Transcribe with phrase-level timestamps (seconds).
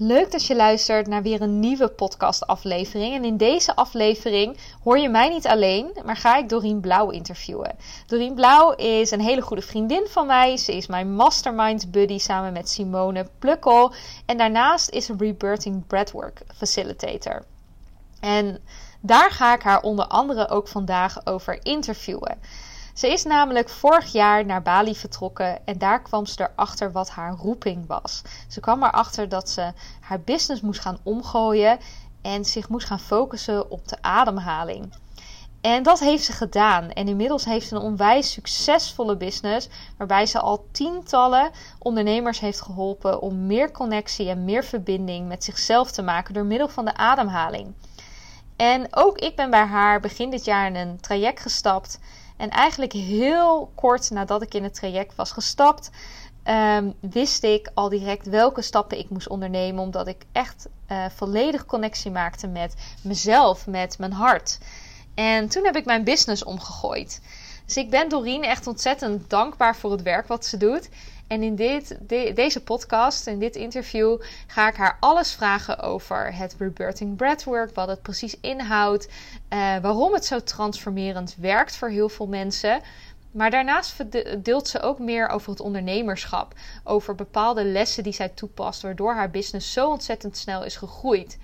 [0.00, 3.14] Leuk dat je luistert naar weer een nieuwe podcastaflevering.
[3.14, 7.76] En in deze aflevering hoor je mij niet alleen, maar ga ik Doreen Blauw interviewen.
[8.06, 10.56] Doreen Blauw is een hele goede vriendin van mij.
[10.56, 13.92] Ze is mijn mastermind buddy samen met Simone Plukkel.
[14.26, 17.44] En daarnaast is een Rebirthing Breathwork Facilitator.
[18.20, 18.58] En
[19.00, 22.38] daar ga ik haar onder andere ook vandaag over interviewen.
[22.98, 27.32] Ze is namelijk vorig jaar naar Bali vertrokken en daar kwam ze erachter wat haar
[27.32, 28.22] roeping was.
[28.48, 31.78] Ze kwam erachter dat ze haar business moest gaan omgooien
[32.22, 34.92] en zich moest gaan focussen op de ademhaling.
[35.60, 36.90] En dat heeft ze gedaan.
[36.90, 39.68] En inmiddels heeft ze een onwijs succesvolle business.
[39.96, 45.90] Waarbij ze al tientallen ondernemers heeft geholpen om meer connectie en meer verbinding met zichzelf
[45.90, 47.74] te maken door middel van de ademhaling.
[48.56, 51.98] En ook ik ben bij haar begin dit jaar in een traject gestapt.
[52.38, 55.90] En eigenlijk heel kort nadat ik in het traject was gestapt,
[56.44, 59.82] um, wist ik al direct welke stappen ik moest ondernemen.
[59.82, 64.58] Omdat ik echt uh, volledig connectie maakte met mezelf, met mijn hart.
[65.14, 67.20] En toen heb ik mijn business omgegooid.
[67.66, 70.88] Dus ik ben Doreen echt ontzettend dankbaar voor het werk wat ze doet.
[71.28, 71.98] En in dit,
[72.34, 77.88] deze podcast, in dit interview, ga ik haar alles vragen over het Rebirthing Breathwork, wat
[77.88, 82.80] het precies inhoudt, uh, waarom het zo transformerend werkt voor heel veel mensen.
[83.30, 84.04] Maar daarnaast
[84.44, 89.30] deelt ze ook meer over het ondernemerschap, over bepaalde lessen die zij toepast, waardoor haar
[89.30, 91.38] business zo ontzettend snel is gegroeid.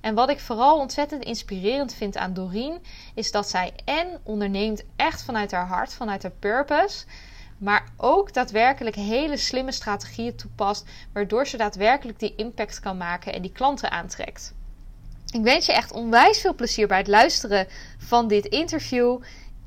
[0.00, 2.78] En wat ik vooral ontzettend inspirerend vind aan Doreen,
[3.14, 7.04] is dat zij en onderneemt echt vanuit haar hart, vanuit haar purpose
[7.60, 13.42] maar ook daadwerkelijk hele slimme strategieën toepast, waardoor ze daadwerkelijk die impact kan maken en
[13.42, 14.54] die klanten aantrekt.
[15.32, 17.66] Ik wens je echt onwijs veel plezier bij het luisteren
[17.98, 19.18] van dit interview.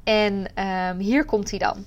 [0.04, 1.86] En um, hier komt hij dan.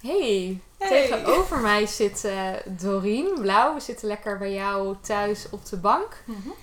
[0.00, 3.74] Hey, tegenover mij zit uh, Doreen Blauw.
[3.74, 6.22] We zitten lekker bij jou thuis op de bank.
[6.24, 6.54] Mm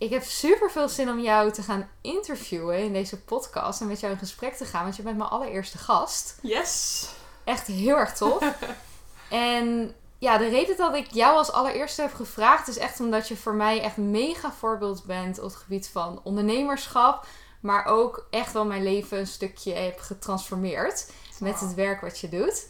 [0.00, 4.00] ik heb super veel zin om jou te gaan interviewen in deze podcast en met
[4.00, 6.38] jou in gesprek te gaan, want je bent mijn allereerste gast.
[6.42, 7.08] Yes!
[7.44, 8.54] Echt heel erg tof.
[9.28, 13.36] en ja, de reden dat ik jou als allereerste heb gevraagd is echt omdat je
[13.36, 17.26] voor mij echt mega voorbeeld bent op het gebied van ondernemerschap,
[17.60, 22.28] maar ook echt wel mijn leven een stukje heb getransformeerd met het werk wat je
[22.28, 22.66] doet.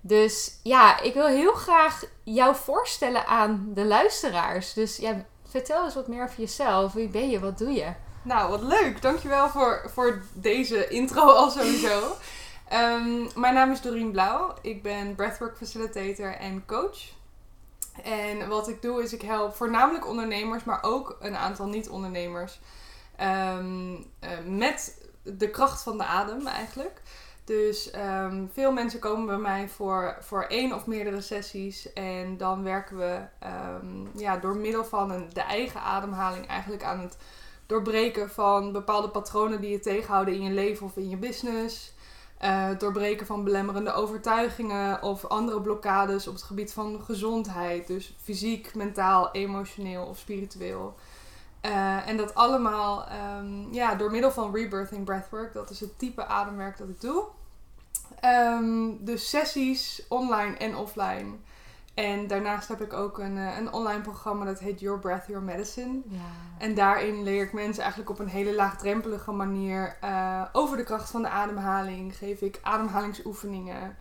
[0.00, 4.72] Dus ja, ik wil heel graag jou voorstellen aan de luisteraars.
[4.72, 5.24] Dus ja,
[5.56, 6.92] vertel eens wat meer over jezelf.
[6.92, 7.40] Wie ben je?
[7.40, 7.92] Wat doe je?
[8.22, 9.02] Nou, wat leuk.
[9.02, 12.16] Dankjewel voor, voor deze intro al sowieso.
[12.72, 14.54] um, mijn naam is Doreen Blauw.
[14.62, 16.98] Ik ben breathwork facilitator en coach.
[18.02, 22.60] En wat ik doe is ik help voornamelijk ondernemers, maar ook een aantal niet-ondernemers.
[23.20, 27.02] Um, uh, met de kracht van de adem eigenlijk.
[27.46, 31.92] Dus um, veel mensen komen bij mij voor, voor één of meerdere sessies.
[31.92, 33.20] En dan werken we
[33.84, 37.16] um, ja, door middel van de eigen ademhaling eigenlijk aan het
[37.66, 41.94] doorbreken van bepaalde patronen die je tegenhouden in je leven of in je business.
[42.36, 47.86] Het doorbreken van belemmerende overtuigingen of andere blokkades op het gebied van gezondheid.
[47.86, 50.94] Dus fysiek, mentaal, emotioneel of spiritueel.
[51.62, 53.06] Uh, en dat allemaal
[53.38, 55.52] um, ja, door middel van rebirthing breathwork.
[55.52, 57.24] Dat is het type ademwerk dat ik doe.
[58.26, 61.26] Um, dus sessies online en offline.
[61.94, 65.42] En daarnaast heb ik ook een, uh, een online programma dat heet Your Breath, Your
[65.42, 66.00] Medicine.
[66.08, 66.18] Ja.
[66.58, 71.10] En daarin leer ik mensen eigenlijk op een hele laagdrempelige manier uh, over de kracht
[71.10, 72.16] van de ademhaling.
[72.16, 73.96] Geef ik ademhalingsoefeningen,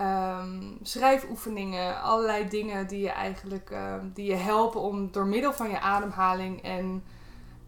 [0.00, 5.70] um, schrijfoefeningen, allerlei dingen die je eigenlijk uh, die je helpen om door middel van
[5.70, 7.04] je ademhaling en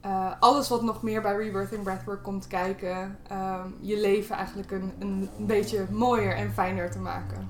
[0.07, 4.93] uh, alles wat nog meer bij Rebirthing Breathwork komt kijken, uh, je leven eigenlijk een,
[4.99, 7.49] een, een, beetje mooier en fijner te maken.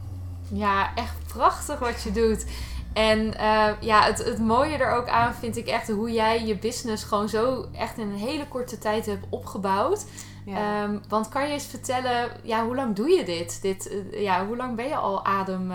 [0.53, 2.47] Ja, echt prachtig wat je doet.
[2.92, 6.59] En uh, ja, het, het mooie er ook aan vind ik echt hoe jij je
[6.59, 10.04] business gewoon zo echt in een hele korte tijd hebt opgebouwd.
[10.44, 10.82] Ja.
[10.82, 13.62] Um, want kan je eens vertellen, ja, hoe lang doe je dit?
[13.62, 15.72] dit uh, ja, hoe lang ben je al adem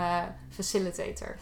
[0.50, 1.36] facilitator?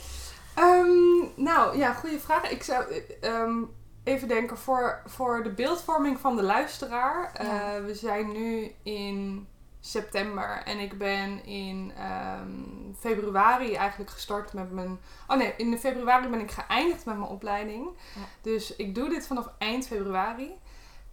[0.59, 2.49] Um, nou ja, goede vraag.
[2.49, 2.85] Ik zou.
[3.22, 3.69] Um,
[4.03, 7.31] even denken voor, voor de beeldvorming van de luisteraar.
[7.43, 7.77] Ja.
[7.77, 9.47] Uh, we zijn nu in
[9.79, 11.93] september en ik ben in
[12.41, 14.99] um, februari eigenlijk gestart met mijn.
[15.27, 17.85] Oh nee, in februari ben ik geëindigd met mijn opleiding.
[18.15, 18.21] Ja.
[18.41, 20.51] Dus ik doe dit vanaf eind februari.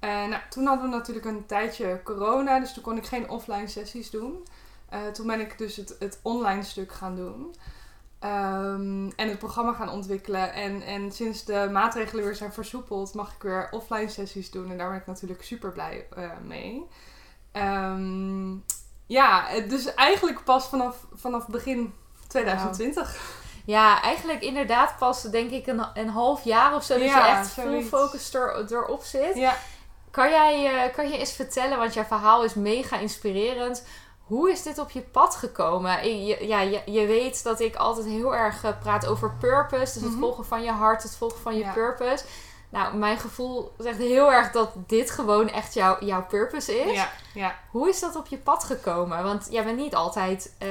[0.00, 3.66] Uh, nou, toen hadden we natuurlijk een tijdje corona, dus toen kon ik geen offline
[3.66, 4.46] sessies doen.
[4.94, 7.54] Uh, toen ben ik dus het, het online stuk gaan doen.
[8.24, 10.52] Um, en het programma gaan ontwikkelen.
[10.52, 14.70] En, en sinds de maatregelen weer zijn versoepeld, mag ik weer offline sessies doen.
[14.70, 16.86] En daar ben ik natuurlijk super blij uh, mee.
[17.52, 18.64] Um,
[19.06, 21.94] ja, dus eigenlijk pas vanaf, vanaf begin
[22.26, 23.36] 2020.
[23.64, 26.98] Ja, eigenlijk inderdaad pas denk ik een, een half jaar of zo.
[26.98, 27.88] Dat Ja, je echt full zoiets.
[27.88, 29.34] focus er, erop zit.
[29.34, 29.56] Ja.
[30.10, 33.84] Kan jij eh, kan je eens vertellen, want jouw verhaal is mega inspirerend.
[34.28, 36.24] Hoe is dit op je pad gekomen?
[36.26, 39.92] Je, ja, je, je weet dat ik altijd heel erg eh, praat over purpose.
[39.92, 40.18] Dus het Mhm.
[40.20, 41.72] volgen van je hart, het volgen van je Ja.
[41.72, 42.24] purpose.
[42.70, 46.92] Nou, mijn gevoel zegt heel erg dat dit gewoon echt jouw jouw purpose is.
[46.92, 47.54] Ja, ja.
[47.70, 49.22] Hoe is dat op je pad gekomen?
[49.22, 50.68] Want jij bent niet altijd eh,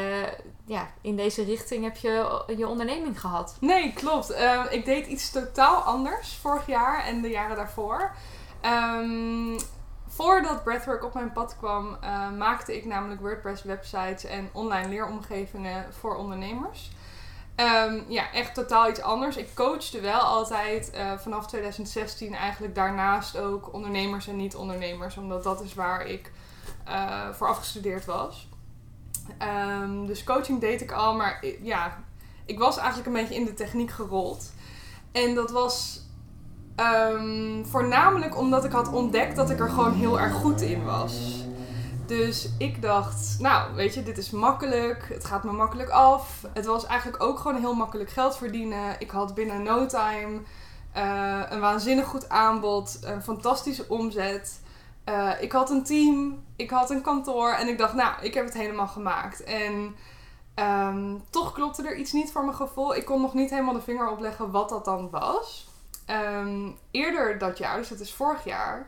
[0.65, 3.55] ja, in deze richting heb je je onderneming gehad.
[3.59, 4.29] Nee, klopt.
[4.29, 8.11] Ehm, ik deed iets totaal anders vorig jaar en de jaren daarvoor.
[8.61, 9.53] Ehm,
[10.17, 15.93] voordat Breathwork op mijn pad kwam, eh, maakte ik namelijk WordPress websites en online leeromgevingen
[15.93, 16.91] voor ondernemers.
[17.55, 19.37] Ehm, ja, echt totaal iets anders.
[19.37, 25.61] Ik coachte wel altijd eh, vanaf 2016 eigenlijk daarnaast ook ondernemers en niet-ondernemers, omdat dat
[25.61, 26.31] is waar ik
[26.85, 28.49] eh, voor afgestudeerd was.
[29.37, 32.03] Ehm, dus coaching deed ik al, maar ja,
[32.45, 34.51] ik was eigenlijk een beetje in de techniek gerold.
[35.11, 36.05] En dat was
[36.77, 41.45] ehm, voornamelijk omdat ik had ontdekt dat ik er gewoon heel erg goed in was.
[42.05, 45.07] Dus ik dacht, nou, weet je, dit is makkelijk.
[45.13, 46.45] Het gaat me makkelijk af.
[46.53, 48.95] Het was eigenlijk ook gewoon heel makkelijk geld verdienen.
[48.99, 50.39] Ik had binnen no time
[50.91, 54.61] eh, een waanzinnig goed aanbod, een fantastische omzet.
[55.03, 58.45] Eh, ik had een team, ik had een kantoor en ik dacht, nou, ik heb
[58.45, 59.43] het helemaal gemaakt.
[59.43, 59.95] En
[60.53, 62.95] ehm, toch klopte er iets niet voor mijn gevoel.
[62.95, 65.67] Ik kon nog niet helemaal de vinger opleggen wat dat dan was.
[66.07, 68.87] Ehm, eerder dat jaar, dus dat is vorig jaar,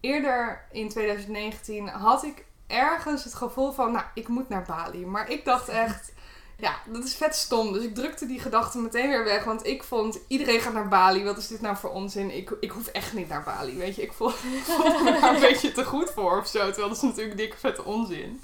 [0.00, 5.06] eerder in 2019 had ik ergens het gevoel van, nou, ik moet naar Bali.
[5.06, 6.12] Maar ik dacht echt,
[6.56, 7.72] ja, dat is vet stom.
[7.72, 9.44] Dus ik drukte die gedachte meteen weer weg.
[9.44, 11.24] Want ik vond, iedereen gaat naar Bali.
[11.24, 12.36] Wat is dit nou voor onzin?
[12.36, 14.02] Ik, ik hoef echt niet naar Bali, weet je.
[14.02, 14.30] Ik voel,
[14.66, 16.58] voelde me daar een beetje te goed voor of zo.
[16.58, 18.40] Terwijl dat is natuurlijk dikke vette onzin.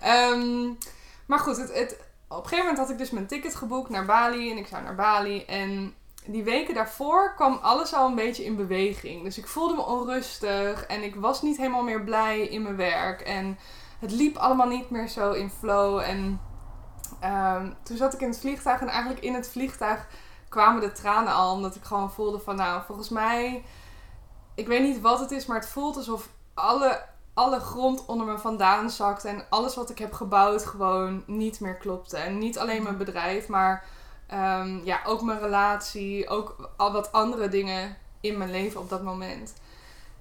[0.00, 0.72] Ehm,
[1.26, 1.98] maar goed, het, het,
[2.28, 4.50] op een gegeven moment had ik dus mijn ticket geboekt naar Bali.
[4.50, 5.44] En ik zou naar Bali.
[5.44, 5.94] En
[6.30, 9.22] die weken daarvoor kwam alles al een beetje in beweging.
[9.22, 10.86] Dus ik voelde me onrustig.
[10.86, 13.20] En ik was niet helemaal meer blij in mijn werk.
[13.20, 13.58] En
[13.98, 15.98] het liep allemaal niet meer zo in flow.
[15.98, 16.40] En
[17.20, 18.80] ehm, toen zat ik in het vliegtuig.
[18.80, 20.08] En eigenlijk in het vliegtuig
[20.48, 21.52] kwamen de tranen al.
[21.52, 23.64] Omdat ik gewoon voelde van nou, volgens mij...
[24.54, 27.04] Ik weet niet wat het is, maar het voelt alsof alle,
[27.34, 29.24] alle grond onder me vandaan zakt.
[29.24, 32.16] En alles wat ik heb gebouwd gewoon niet meer klopte.
[32.16, 33.84] En niet alleen mijn bedrijf, maar
[34.28, 36.28] ehm, ja, ook mijn relatie.
[36.28, 39.54] Ook al wat andere dingen in mijn leven op dat moment.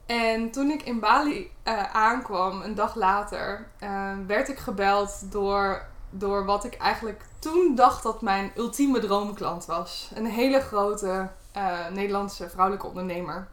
[0.07, 5.85] En toen ik in Bali eh, aankwam, een dag later, eh, werd ik gebeld door,
[6.09, 10.11] door wat ik eigenlijk toen dacht dat mijn ultieme droomklant was.
[10.15, 13.47] Een hele grote eh, Nederlandse vrouwelijke ondernemer.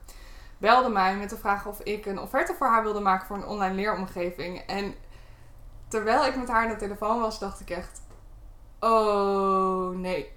[0.59, 3.47] Belde mij met de vraag of ik een offerte voor haar wilde maken voor een
[3.47, 4.59] online leeromgeving.
[4.59, 4.95] En
[5.89, 8.03] terwijl ik met haar aan de telefoon was, dacht ik echt:
[8.81, 10.33] Oh nee.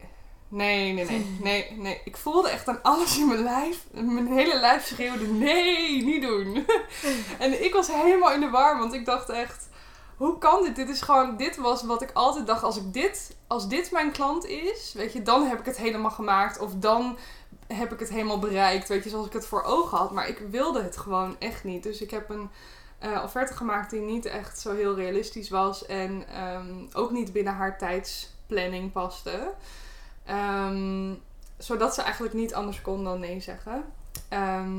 [0.49, 2.01] Nee, nee, nee, nee, nee.
[2.03, 3.85] Ik voelde echt aan alles in mijn lijf.
[3.91, 6.65] Mijn hele lijf schreeuwde: nee, niet doen.
[7.39, 9.67] en ik was helemaal in de war, want ik dacht echt:
[10.17, 10.75] hoe kan dit?
[10.75, 12.63] Dit is gewoon, dit was wat ik altijd dacht.
[12.63, 16.11] Als ik dit, als dit mijn klant is, weet je, dan heb ik het helemaal
[16.11, 16.59] gemaakt.
[16.59, 17.17] Of dan
[17.67, 20.11] heb ik het helemaal bereikt, weet je, zoals ik het voor ogen had.
[20.11, 21.83] Maar ik wilde het gewoon echt niet.
[21.83, 22.49] Dus ik heb een
[22.99, 25.85] eh, offerte gemaakt die niet echt zo heel realistisch was.
[25.85, 29.53] En ehm, ook niet binnen haar tijdsplanning paste.
[30.27, 31.13] Ehm,
[31.57, 33.83] zodat ze eigenlijk niet anders kon dan nee zeggen.
[34.29, 34.75] Ehm,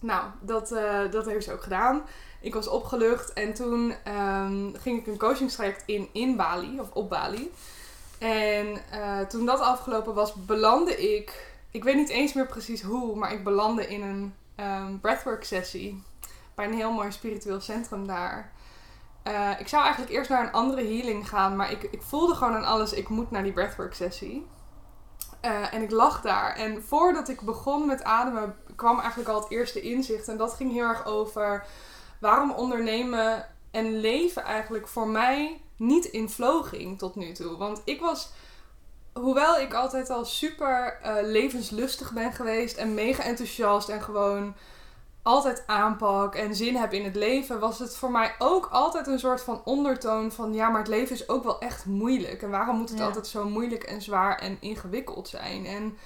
[0.00, 2.02] nou, dat, eh, dat heeft ze ook gedaan.
[2.40, 7.08] Ik was opgelucht en toen ehm, ging ik een coachingstraject in in Bali, of op
[7.08, 7.50] Bali.
[8.18, 13.16] En eh, toen dat afgelopen was, belandde ik, ik weet niet eens meer precies hoe,
[13.16, 14.34] maar ik belandde in een
[15.00, 16.02] breathwork sessie
[16.54, 18.52] bij een heel mooi spiritueel centrum daar.
[19.22, 22.54] Eh, ik zou eigenlijk eerst naar een andere healing gaan, maar ik, ik voelde gewoon
[22.54, 24.46] aan alles, ik moet naar die breathwork sessie.
[25.40, 26.56] Eh, en ik lag daar.
[26.56, 30.28] En voordat ik begon met ademen, kwam eigenlijk al het eerste inzicht.
[30.28, 31.64] En dat ging heel erg over
[32.20, 37.56] waarom ondernemen en leven eigenlijk voor mij niet in flow ging tot nu toe.
[37.56, 38.30] Want ik was,
[39.12, 44.54] hoewel ik altijd al super eh, levenslustig ben geweest en mega enthousiast en gewoon
[45.22, 49.18] altijd aanpak en zin heb in het leven, was het voor mij ook altijd een
[49.18, 52.42] soort van ondertoon van ja, maar het leven is ook wel echt moeilijk.
[52.42, 53.04] En waarom moet het Ja.
[53.04, 55.66] altijd zo moeilijk en zwaar en ingewikkeld zijn?
[55.66, 55.96] En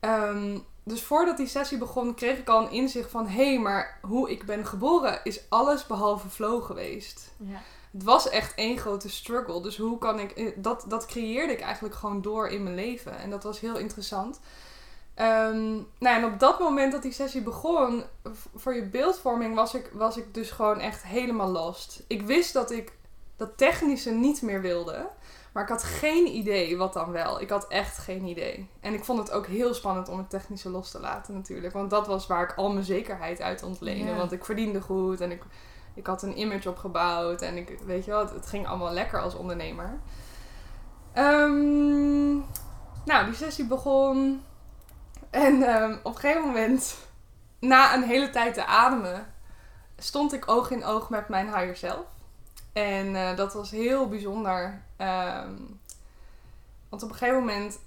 [0.00, 3.98] ehm, dus voordat die sessie begon, kreeg ik al een inzicht van hé, hey, maar
[4.02, 7.30] hoe ik ben geboren is alles behalve flow geweest.
[7.36, 7.60] Ja.
[7.92, 9.62] Het was echt één grote struggle.
[9.62, 10.30] Dus hoe kan ik.
[10.30, 13.18] eh, Dat, dat creëerde ik eigenlijk gewoon door in mijn leven.
[13.18, 14.40] En dat was heel interessant.
[15.14, 18.04] Ehm, nou, en op dat moment dat die sessie begon,
[18.54, 22.02] voor je beeldvorming, was ik, was ik dus gewoon echt helemaal lost.
[22.06, 22.92] Ik wist dat ik
[23.36, 25.08] dat technische niet meer wilde.
[25.52, 27.40] Maar ik had geen idee wat dan wel.
[27.40, 28.68] Ik had echt geen idee.
[28.80, 31.72] En ik vond het ook heel spannend om het technische los te laten natuurlijk.
[31.72, 34.10] Want dat was waar ik al mijn zekerheid uit ontleende.
[34.10, 34.16] Ja.
[34.16, 35.42] Want ik verdiende goed en ik,
[35.94, 37.42] ik had een image opgebouwd.
[37.42, 39.98] En ik, weet je wel, het, het ging allemaal lekker als ondernemer.
[41.12, 42.32] Ehm,
[43.04, 44.42] nou, die sessie begon.
[45.32, 46.96] En ehm, op een gegeven moment,
[47.58, 49.34] na een hele tijd te ademen,
[49.98, 52.06] stond ik oog in oog met mijn higher self.
[52.72, 54.82] En eh, dat was heel bijzonder.
[54.96, 55.54] ehm,
[56.88, 57.78] want op een gegeven moment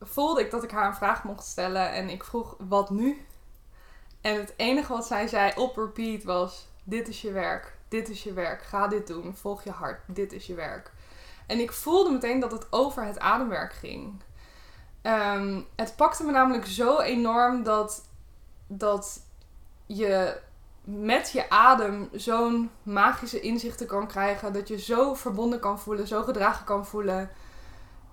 [0.00, 1.92] voelde ik dat ik haar een vraag mocht stellen.
[1.92, 3.26] En ik vroeg, wat nu?
[4.20, 7.76] En het enige wat zij zei op repeat was, dit is je werk.
[7.88, 8.62] Dit is je werk.
[8.62, 9.36] Ga dit doen.
[9.36, 10.00] Volg je hart.
[10.06, 10.92] Dit is je werk.
[11.46, 14.22] En ik voelde meteen dat het over het ademwerk ging.
[15.04, 18.04] Ehm, het pakte me namelijk zo enorm dat,
[18.66, 19.20] dat
[19.86, 20.40] je
[20.84, 24.52] met je adem zo'n magische inzichten kan krijgen.
[24.52, 27.30] Dat je zo verbonden kan voelen, zo gedragen kan voelen.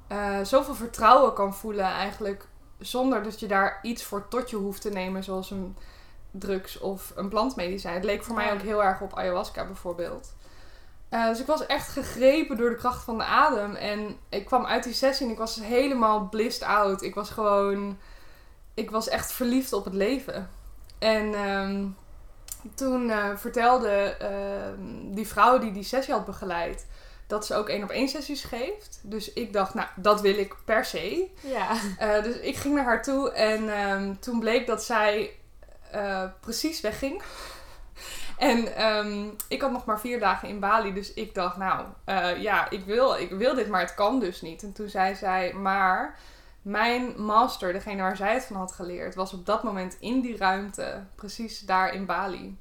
[0.07, 2.47] eh, zoveel vertrouwen kan voelen eigenlijk.
[2.79, 5.23] Zonder dat je daar iets voor tot je hoeft te nemen.
[5.23, 5.77] Zoals een
[6.31, 7.93] drugs of een plantmedicijn.
[7.93, 10.33] Het leek voor mij ook heel erg op ayahuasca bijvoorbeeld.
[11.11, 13.75] Eh, dus ik was echt gegrepen door de kracht van de adem.
[13.75, 17.01] En ik kwam uit die sessie en ik was helemaal blissed out.
[17.01, 17.97] Ik was gewoon...
[18.73, 20.49] Ik was echt verliefd op het leven.
[20.99, 21.85] En ehm,
[22.75, 26.87] toen eh, vertelde ehm, die vrouw die die sessie had begeleid...
[27.27, 28.99] dat ze ook één op één sessies geeft.
[29.03, 31.29] Dus ik dacht, nou, dat wil ik per se.
[31.41, 31.69] Ja.
[31.97, 35.35] Eh, dus ik ging naar haar toe en ehm, toen bleek dat zij
[36.39, 37.21] precies wegging.
[38.41, 42.41] En ehm, ik had nog maar vier dagen in Bali, dus ik dacht, nou eh,
[42.41, 44.63] ja, ik wil, ik wil dit, maar het kan dus niet.
[44.63, 46.17] En toen zei zij, maar
[46.61, 50.37] mijn master, degene waar zij het van had geleerd, was op dat moment in die
[50.37, 52.59] ruimte, precies daar in Bali.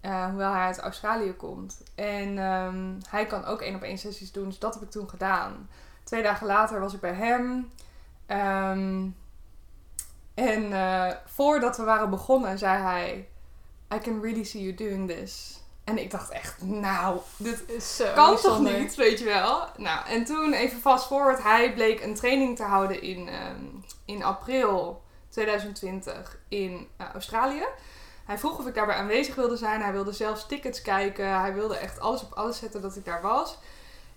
[0.00, 1.82] Eh, hoewel hij uit Australië komt.
[1.94, 5.08] En ehm, hij kan ook één op één sessies doen, dus dat heb ik toen
[5.08, 5.68] gedaan.
[6.04, 7.70] Twee dagen later was ik bij hem.
[8.26, 9.06] Ehm,
[10.34, 13.26] en eh, voordat we waren begonnen, zei hij:
[13.94, 15.60] I can really see you doing this.
[15.84, 18.72] En ik dacht echt, nou, dit Zo kan bijzonder.
[18.72, 19.66] toch niet, weet je wel?
[19.76, 23.64] Nou, en toen even fast forward, hij bleek een training te houden in, ehm,
[24.04, 27.64] in april 2020 in eh, Australië.
[28.24, 29.82] Hij vroeg of ik daarbij aanwezig wilde zijn.
[29.82, 31.40] Hij wilde zelfs tickets kijken.
[31.40, 33.58] Hij wilde echt alles op alles zetten dat ik daar was.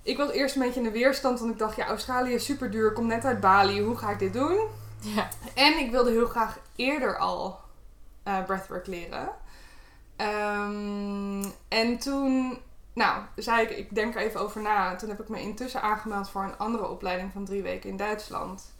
[0.02, 2.72] Ik was eerst een beetje in de weerstand, want ik dacht, ja, Australië is super
[2.72, 2.90] duur.
[2.90, 3.82] Ik kom net uit Bali.
[3.82, 4.68] Hoe ga ik dit doen?
[5.00, 5.28] Ja.
[5.54, 7.60] En ik wilde heel graag eerder al
[8.24, 9.30] eh, breathwork leren.
[10.16, 12.58] Ehm, en toen,
[12.94, 14.96] nou, zei ik, ik denk er even over na.
[14.96, 18.74] Toen heb ik me intussen aangemeld voor een andere opleiding van drie weken in Duitsland.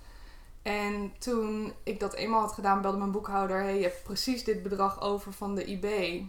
[0.62, 4.64] En toen ik dat eenmaal had gedaan, belde mijn boekhouder: hey, je hebt precies dit
[4.64, 6.22] bedrag over van de IB,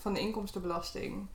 [0.00, 1.26] van de inkomstenbelasting.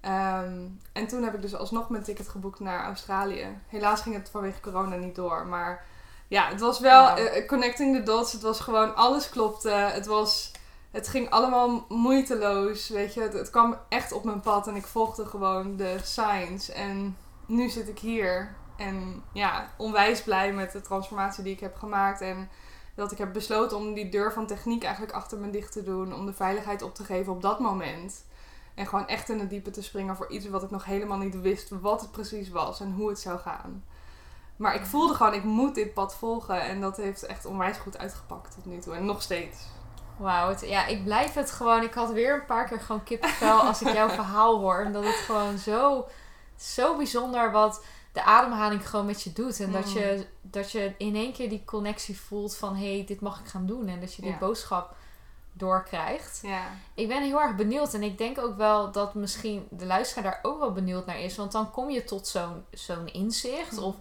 [0.00, 0.60] Ehm,
[0.92, 3.58] en toen heb ik dus alsnog mijn ticket geboekt naar Australië.
[3.68, 5.84] Helaas ging het vanwege corona niet door, maar
[6.28, 8.32] ja, het was wel eh, connecting the dots.
[8.32, 9.70] Het was gewoon, alles klopte.
[9.70, 10.52] Het was,
[10.94, 13.20] het ging allemaal moeiteloos, weet je.
[13.20, 16.70] Het, kwam echt op mijn pad en ik volgde gewoon de signs.
[16.70, 21.76] En nu zit ik hier en ja, onwijs blij met de transformatie die ik heb
[21.76, 22.20] gemaakt.
[22.20, 22.48] En
[22.94, 26.14] dat ik heb besloten om die deur van techniek eigenlijk achter me dicht te doen.
[26.14, 28.24] Om de veiligheid op te geven op dat moment.
[28.74, 31.40] En gewoon echt in het diepe te springen voor iets wat ik nog helemaal niet
[31.40, 33.84] wist wat het precies was en hoe het zou gaan.
[34.56, 36.62] Maar ik voelde gewoon, ik moet dit pad volgen.
[36.62, 38.94] En dat heeft echt onwijs goed uitgepakt tot nu toe.
[38.94, 39.73] En nog steeds.
[40.16, 41.82] Wauw, ja, ik blijf het gewoon.
[41.82, 44.82] Ik had weer een paar keer gewoon kippenvel als ik jouw verhaal hoor.
[44.86, 46.08] Omdat het gewoon zo,
[46.56, 49.60] zo bijzonder wat de ademhaling gewoon met je doet.
[49.60, 49.92] En dat, Mm.
[49.92, 53.46] je, dat je in één keer die connectie voelt van hé, hey, dit mag ik
[53.46, 53.88] gaan doen.
[53.88, 54.38] En dat je die Ja.
[54.38, 54.94] boodschap
[55.52, 56.38] doorkrijgt.
[56.42, 56.62] Ja.
[56.94, 57.94] Ik ben heel erg benieuwd.
[57.94, 61.36] En ik denk ook wel dat misschien de luisteraar daar ook wel benieuwd naar is.
[61.36, 63.72] Want dan kom je tot zo'n zo'n inzicht.
[63.72, 63.82] Mm.
[63.82, 63.94] Of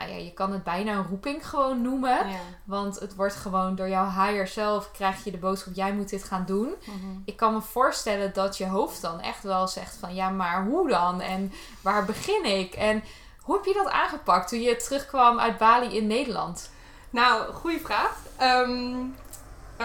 [0.00, 2.28] nou ja, je kan het bijna een roeping gewoon noemen.
[2.28, 2.38] ja.
[2.64, 6.24] Want het wordt gewoon door jouw higher zelf krijg je de boodschap, jij moet dit
[6.24, 6.74] gaan doen.
[6.84, 6.96] Mhm.
[7.24, 10.88] Ik kan me voorstellen dat je hoofd dan echt wel zegt van, ja, maar hoe
[10.88, 11.20] dan?
[11.20, 11.52] En
[11.82, 12.74] waar begin ik?
[12.74, 13.02] En
[13.40, 16.70] hoe heb je dat aangepakt toen je terugkwam uit Bali in Nederland?
[17.10, 18.16] Nou, goede vraag.
[18.36, 18.96] Ehm,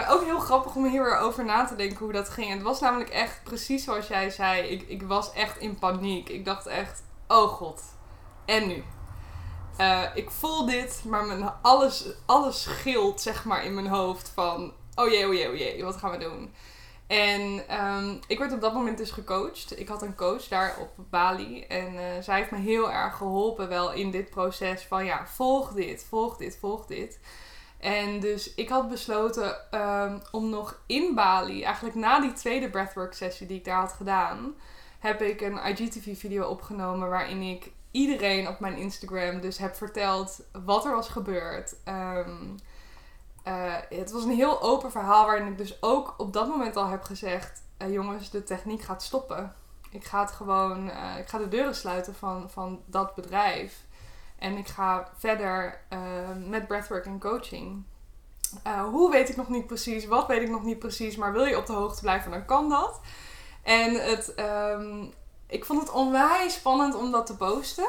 [0.08, 2.50] ook heel grappig om hier over na te denken hoe dat ging.
[2.52, 4.62] Het was namelijk echt precies zoals jij zei.
[4.62, 6.28] Ik, ik was echt in paniek.
[6.28, 7.82] Ik dacht echt, oh god.
[8.44, 8.84] En nu?
[9.76, 14.72] Eh, ik voel dit, maar mijn, alles, alles scheelt zeg maar in mijn hoofd van...
[14.94, 16.54] Oh jee, oh jee, oh jee, wat gaan we doen?
[17.06, 19.78] En ehm, ik werd op dat moment dus gecoacht.
[19.80, 21.62] Ik had een coach daar op Bali.
[21.62, 25.04] En eh, zij heeft me heel erg geholpen wel in dit proces van...
[25.04, 27.18] Ja, volg dit, volg dit, volg dit.
[27.78, 33.14] En dus ik had besloten ehm, om nog in Bali, eigenlijk na die tweede breathwork
[33.14, 34.54] sessie die ik daar had gedaan,
[34.98, 40.40] heb ik een IGTV video opgenomen waarin ik iedereen op mijn Instagram dus heb verteld
[40.64, 41.76] wat er was gebeurd.
[41.84, 42.56] Ehm,
[43.42, 46.86] eh, het was een heel open verhaal waarin ik dus ook op dat moment al
[46.86, 49.54] heb gezegd: eh, jongens, de techniek gaat stoppen.
[49.90, 53.84] Ik ga het gewoon, eh, ik ga de deuren sluiten van, van dat bedrijf.
[54.38, 55.80] En ik ga verder
[56.46, 57.84] met breathwork en coaching.
[58.90, 61.56] hoe weet ik nog niet precies, wat weet ik nog niet precies, maar wil je
[61.56, 63.00] op de hoogte blijven, dan kan dat.
[63.62, 65.04] En het, ehm,
[65.46, 67.88] ik vond het onwijs spannend om dat te posten.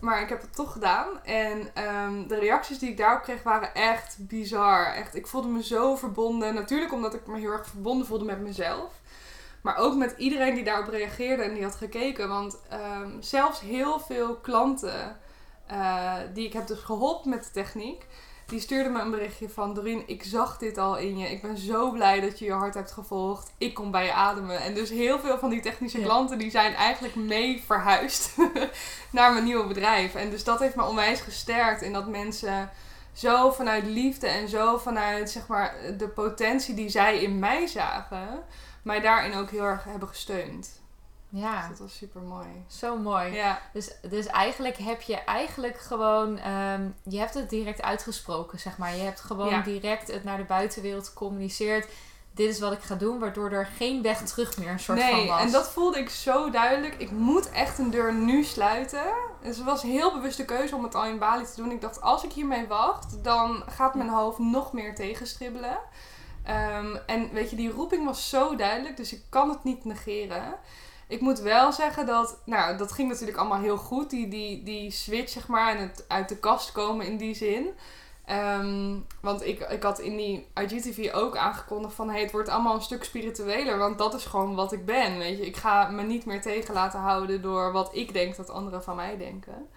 [0.00, 1.24] Maar ik heb het toch gedaan.
[1.24, 4.86] En ehm, de reacties die ik daarop kreeg waren echt bizar.
[4.86, 6.54] Echt, ik voelde me zo verbonden.
[6.54, 8.92] Natuurlijk omdat ik me heel erg verbonden voelde met mezelf.
[9.60, 12.28] Maar ook met iedereen die daarop reageerde en die had gekeken.
[12.28, 15.16] Want ehm, zelfs heel veel klanten
[15.72, 18.06] uh, die ik heb dus geholpen met de techniek
[18.46, 19.74] die stuurde me een berichtje van...
[19.74, 21.30] Doreen, ik zag dit al in je.
[21.30, 23.52] Ik ben zo blij dat je je hart hebt gevolgd.
[23.58, 24.60] Ik kom bij je ademen.
[24.60, 26.38] En dus heel veel van die technische klanten...
[26.38, 28.36] die zijn eigenlijk mee verhuisd
[29.10, 30.14] naar mijn nieuwe bedrijf.
[30.14, 32.70] En dus dat heeft me onwijs gesterkt in dat mensen
[33.12, 38.42] zo vanuit liefde en zo vanuit zeg maar de potentie die zij in mij zagen,
[38.82, 40.80] mij daarin ook heel erg hebben gesteund.
[41.28, 41.60] Ja.
[41.60, 42.46] Dus dat was super mooi.
[42.66, 43.32] Zo mooi.
[43.32, 43.60] Ja.
[43.72, 48.94] Dus, dus eigenlijk heb je eigenlijk gewoon, um, je hebt het direct uitgesproken, zeg maar.
[48.94, 51.88] Je hebt gewoon direct het naar de buitenwereld gecommuniceerd.
[52.34, 55.10] Dit is wat ik ga doen, waardoor er geen weg terug meer een soort nee,
[55.10, 55.40] van was.
[55.40, 56.94] en dat voelde ik zo duidelijk.
[56.94, 59.14] Ik moet echt een deur nu sluiten.
[59.42, 61.70] Dus het was een heel bewuste keuze om het al in Bali te doen.
[61.70, 65.78] Ik dacht, als ik hiermee wacht, dan gaat mijn hoofd nog meer tegenstribbelen.
[66.48, 70.54] Um, en weet je, die roeping was zo duidelijk, dus ik kan het niet negeren.
[71.08, 74.10] Ik moet wel zeggen dat, nou, dat ging natuurlijk allemaal heel goed.
[74.10, 77.68] Die, die, die switch, zeg maar, en het uit de kast komen in die zin.
[78.24, 82.10] Ehm, want ik, ik had in die IGTV ook aangekondigd van...
[82.10, 83.78] Hey, het wordt allemaal een stuk spiritueler.
[83.78, 85.46] Want dat is gewoon wat ik ben, weet je.
[85.46, 88.96] Ik ga me niet meer tegen laten houden door wat ik denk dat anderen van
[88.96, 89.68] mij denken.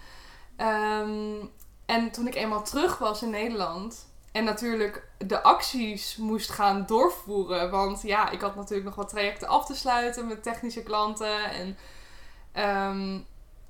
[0.56, 1.46] Ehm,
[1.86, 4.08] en toen ik eenmaal terug was in Nederland...
[4.32, 7.72] En natuurlijk de acties moest gaan doorvoeren.
[7.72, 11.52] Want ja, ik had natuurlijk nog wat trajecten af te sluiten met technische klanten.
[11.52, 11.78] En
[12.90, 13.26] um,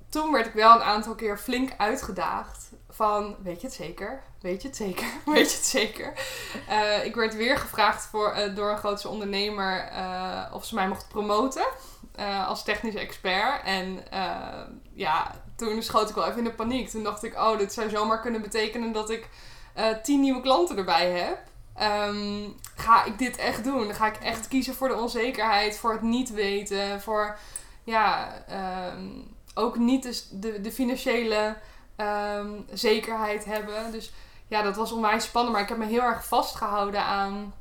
[0.08, 2.68] toen werd ik wel een aantal keer flink uitgedaagd.
[2.90, 4.22] Van, weet je het zeker?
[4.40, 5.06] Weet je het zeker?
[5.34, 6.12] Weet je het zeker?
[6.68, 10.88] Uh, ik werd weer gevraagd voor, uh, door een grootste ondernemer uh, of ze mij
[10.88, 11.66] mocht promoten.
[12.46, 13.64] als technische expert.
[13.64, 14.04] En
[14.94, 16.88] ja, toen schoot ik wel even in de paniek.
[16.88, 19.28] Toen dacht ik, oh, dit zou zomaar kunnen betekenen dat ik
[20.02, 21.38] tien nieuwe klanten erbij heb,
[21.74, 23.86] ehm, ga ik dit echt doen?
[23.86, 27.38] Dan ga ik echt kiezen voor de onzekerheid, voor het niet weten, voor
[27.84, 29.08] ja, ehm,
[29.54, 31.56] ook niet de, de, de financiële
[31.96, 33.92] ehm, zekerheid hebben.
[33.92, 34.12] Dus
[34.46, 37.54] ja, dat was onwijs spannend, maar ik heb me heel erg vastgehouden aan.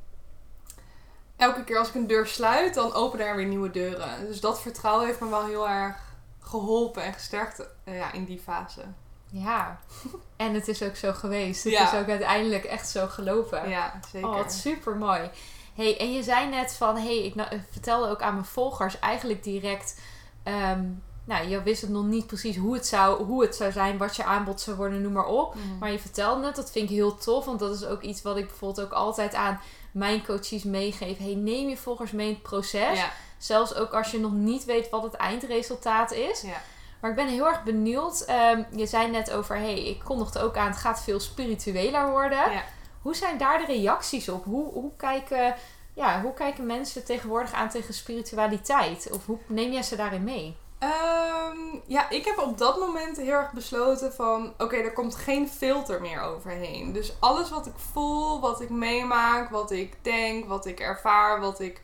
[1.38, 4.28] Elke keer als ik een deur sluit, dan openen er weer nieuwe deuren.
[4.28, 5.98] Dus dat vertrouwen heeft me wel heel erg
[6.40, 8.82] geholpen en gesterkt uh, ja, in die fase.
[9.30, 9.80] Ja,
[10.36, 11.64] en het is ook zo geweest.
[11.64, 13.70] Het is ook uiteindelijk echt zo gelopen.
[13.70, 14.30] Ja, zeker.
[14.30, 15.30] Oh, wat super mooi.
[15.76, 17.34] Hey, en je zei net van, hey, ik
[17.72, 20.00] vertelde ook aan mijn volgers eigenlijk direct.
[20.44, 23.98] Um, nou, je wist het nog niet precies hoe het zou, hoe het zou zijn,
[23.98, 25.56] wat je aanbod zou worden, noem maar op.
[25.56, 25.78] Mhm.
[25.80, 27.46] Maar je vertelde het, dat vind ik heel tof.
[27.46, 29.62] Want dat is ook iets wat ik bijvoorbeeld ook altijd aan
[29.92, 31.18] mijn coaches meegeef.
[31.18, 33.00] Hey, neem je volgers mee in het proces.
[33.38, 36.42] Zelfs ook als je nog niet weet wat het eindresultaat is.
[36.42, 36.62] Ja.
[37.00, 38.26] Maar ik ben heel erg benieuwd.
[38.30, 42.52] Um, je zei net over, hey, ik kondigde ook aan, het gaat veel spiritueler worden.
[42.52, 42.64] Ja.
[43.02, 44.46] Hoe zijn daar de reacties op?
[44.46, 45.56] Hoe, hoe, kijken,
[45.94, 49.10] ja, hoe kijken mensen tegenwoordig aan tegen spiritualiteit?
[49.12, 50.58] Of hoe neem jij ze daarin mee?
[50.84, 54.54] Um, ja, ik heb op dat moment heel erg besloten van...
[54.58, 56.94] Oké, er komt geen filter meer overheen.
[56.94, 61.60] Dus alles wat ik voel, wat ik meemaak, wat ik denk, wat ik ervaar, wat
[61.60, 61.82] ik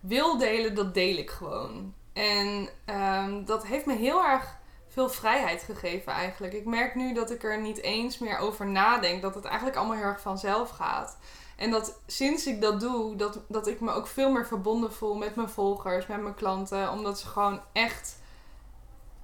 [0.00, 1.94] wil delen, dat deel ik gewoon.
[2.14, 4.56] En um, dat heeft me heel erg
[4.88, 6.52] veel vrijheid gegeven eigenlijk.
[6.52, 9.22] Ik merk nu dat ik er niet eens meer over nadenk.
[9.22, 11.18] Dat het eigenlijk allemaal heel erg vanzelf gaat.
[11.56, 15.14] En dat sinds ik dat doe, dat, dat ik me ook veel meer verbonden voel
[15.14, 16.90] met mijn volgers, met mijn klanten.
[16.90, 18.18] Omdat ze gewoon echt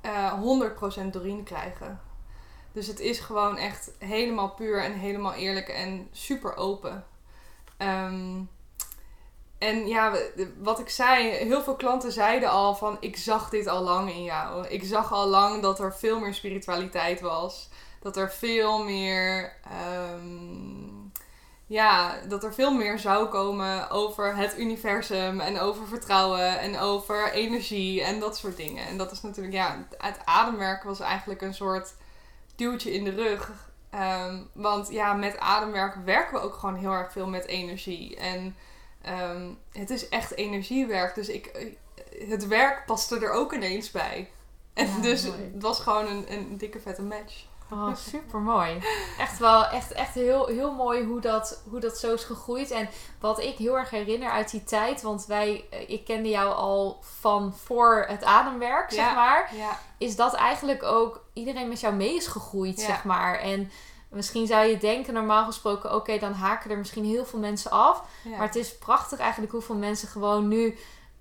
[0.03, 2.01] uh, eh, 100% Doreen krijgen.
[2.73, 7.05] Dus het is gewoon echt helemaal puur en helemaal eerlijk en super open.
[7.79, 8.49] Um,
[9.61, 10.13] en ja,
[10.59, 14.23] wat ik zei, heel veel klanten zeiden al van ik zag dit al lang in
[14.23, 14.67] jou.
[14.67, 17.69] Ik zag al lang dat er veel meer spiritualiteit was.
[18.01, 19.53] Dat er veel meer,
[20.13, 21.13] um,
[21.67, 27.33] ja, dat er veel meer zou komen over het universum en over vertrouwen en over
[27.33, 28.87] energie en dat soort dingen.
[28.87, 31.95] En dat is natuurlijk, ja, het ademwerk was eigenlijk een soort
[32.57, 33.53] duwtje in de rug.
[33.95, 38.17] Um, want ja, met ademwerk werken we ook gewoon heel erg veel met energie.
[38.17, 38.57] En
[39.09, 41.15] Um, het is echt energiewerk.
[41.15, 41.73] Dus ik,
[42.29, 44.31] het werk paste er ook ineens bij.
[44.75, 45.51] En Ja, dus mooi.
[45.53, 47.45] het was gewoon een, een dikke vette match.
[47.73, 48.79] Oh, super mooi.
[49.19, 52.71] Echt wel, echt, echt heel, heel mooi hoe dat, hoe dat zo is gegroeid.
[52.71, 52.89] En
[53.21, 56.99] wat ik heel erg herinner uit die tijd, want wij, eh, ik kende jou al
[57.21, 59.51] van voor het ademwerk, zeg maar.
[59.57, 62.87] Ja, Is dat eigenlijk ook iedereen met jou mee is gegroeid, Ja.
[62.87, 63.39] zeg maar.
[63.39, 63.71] En
[64.11, 68.03] misschien zou je denken, normaal gesproken, oké, dan haken er misschien heel veel mensen af.
[68.25, 68.31] ja.
[68.31, 70.79] Maar het is prachtig eigenlijk hoeveel mensen gewoon nu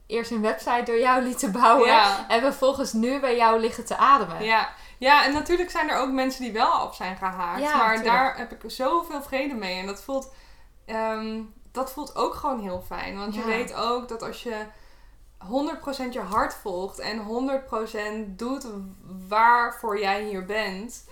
[0.08, 1.88] eerst een website door jou lieten bouwen.
[1.88, 2.28] Ja.
[2.28, 4.44] En vervolgens nu bij jou liggen te ademen.
[4.44, 4.70] Ja.
[4.98, 7.62] ja, en natuurlijk zijn er ook mensen die wel op zijn gehaakt.
[7.62, 9.80] Ja, maar daar heb ik zoveel vrede mee.
[9.80, 10.34] En dat voelt,
[10.86, 13.18] ehm, dat voelt ook gewoon heel fijn.
[13.18, 14.66] Want je weet ook dat als je
[15.38, 18.68] 100% je hart volgt en 100% doet
[19.28, 21.04] waarvoor jij hier bent,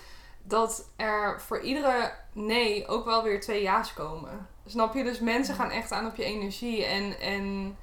[0.48, 4.48] dat er voor iedere nee ook wel weer twee ja's komen.
[4.66, 5.04] Snap je?
[5.04, 6.86] Dus mensen gaan echt aan op je energie.
[6.86, 7.78] En, en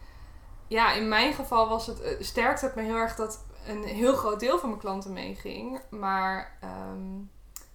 [0.66, 4.14] ja, in mijn geval was het, eh, sterkte het me heel erg dat een heel
[4.14, 5.80] groot deel van mijn klanten meeging.
[5.90, 7.22] Maar ehm,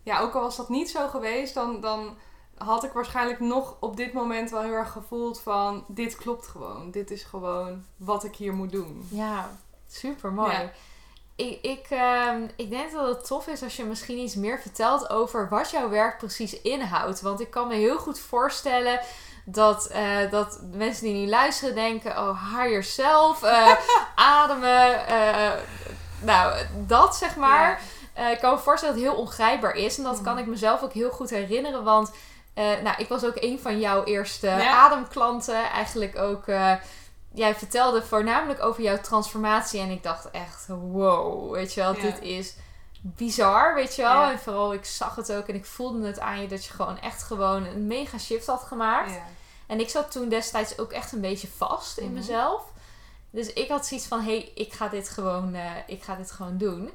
[0.04, 2.18] ja, ook al was dat niet zo geweest, dan, dan
[2.58, 6.92] had ik waarschijnlijk nog op dit moment wel heel erg gevoeld van dit klopt gewoon.
[6.92, 9.08] Dit is gewoon wat ik hier moet doen.
[9.12, 9.50] Ja,
[9.88, 10.52] super mooi.
[10.52, 10.72] Ja.
[11.40, 15.10] Ik, ik, ehm, ik denk dat het tof is als je misschien iets meer vertelt
[15.10, 17.22] over wat jouw werk precies inhoudt.
[17.22, 19.00] Want ik kan me heel goed voorstellen
[19.46, 23.76] dat, eh, dat mensen die nu luisteren denken: oh, hire yourself, eh,
[24.16, 25.08] ademen.
[25.08, 25.52] eh,
[26.22, 26.56] nou,
[26.88, 27.82] dat zeg maar.
[28.32, 29.98] Ik kan me voorstellen dat het heel ongrijpbaar is.
[29.98, 30.24] En dat Mhm.
[30.24, 31.84] kan ik mezelf ook heel goed herinneren.
[31.84, 32.12] Want
[32.56, 34.72] nou, ik was ook een van jouw eerste Ja.
[34.72, 35.64] ademklanten.
[35.72, 36.44] Eigenlijk ook.
[37.34, 39.80] Jij vertelde voornamelijk over jouw transformatie.
[39.80, 42.02] En ik dacht echt: wow, weet je wel, Ja.
[42.02, 42.56] dit is
[43.02, 44.12] bizar, weet je wel.
[44.22, 44.32] Ja.
[44.32, 47.00] En vooral, ik zag het ook en ik voelde het aan je dat je gewoon
[47.00, 49.12] echt gewoon een mega shift had gemaakt.
[49.12, 49.26] Ja.
[49.68, 52.14] En ik zat toen destijds ook echt een beetje vast in Mhm.
[52.14, 52.64] mezelf.
[53.32, 56.32] Dus ik had zoiets van, hé, hey, ik, ga dit gewoon, eh, ik ga dit
[56.32, 56.92] gewoon doen.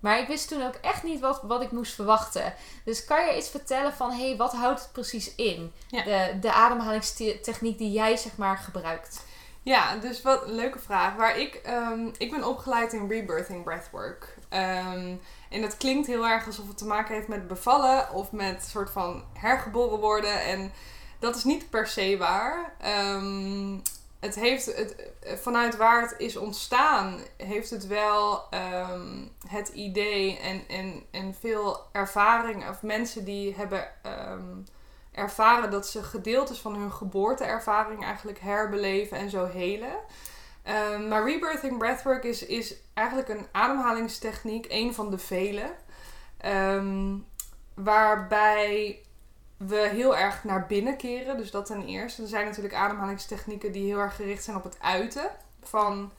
[0.00, 2.54] Maar ik wist toen ook echt niet wat, wat ik moest verwachten.
[2.84, 5.72] Dus kan je iets vertellen van, hé, hey, wat houdt het precies in?
[5.88, 6.02] Ja.
[6.02, 9.22] De, de ademhalingstechniek die jij, zeg maar, gebruikt.
[9.62, 11.16] Ja, dus wat een leuke vraag.
[11.16, 14.36] Waar ik, ehm, ik ben opgeleid in rebirthing breathwork.
[14.48, 15.14] Ehm,
[15.50, 18.90] en dat klinkt heel erg alsof het te maken heeft met bevallen of met soort
[18.90, 20.42] van hergeboren worden.
[20.42, 20.72] En
[21.18, 22.74] dat is niet per se waar.
[22.80, 23.78] Ehm,
[24.20, 24.96] het heeft het,
[25.42, 28.48] vanuit waar het is ontstaan, heeft het wel
[29.48, 33.92] het idee en, en, en veel ervaring of mensen die hebben
[35.12, 39.98] ervaren dat ze gedeeltes van hun geboorteervaring eigenlijk herbeleven en zo helen.
[40.62, 45.74] Ehm, maar rebirthing breathwork is, is eigenlijk een ademhalingstechniek, een van de vele.
[46.38, 47.16] ehm,
[47.74, 49.02] waarbij
[49.56, 51.36] we heel erg naar binnen keren.
[51.36, 52.22] Dus dat ten eerste.
[52.22, 55.30] Er zijn natuurlijk ademhalingstechnieken die heel erg gericht zijn op het uiten
[55.62, 56.12] van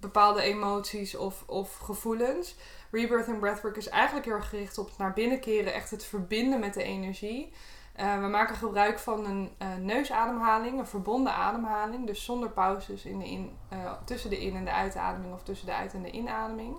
[0.00, 2.56] bepaalde emoties of, of gevoelens.
[2.90, 6.60] Rebirthing breathwork is eigenlijk heel erg gericht op het naar binnen keren, echt het verbinden
[6.60, 7.52] met de energie.
[7.96, 12.06] Eh, we maken gebruik van een eh, neusademhaling, een verbonden ademhaling.
[12.06, 15.66] Dus zonder pauzes in de in, eh, tussen de in- en de uitademing of tussen
[15.66, 16.76] de uit- en de inademing.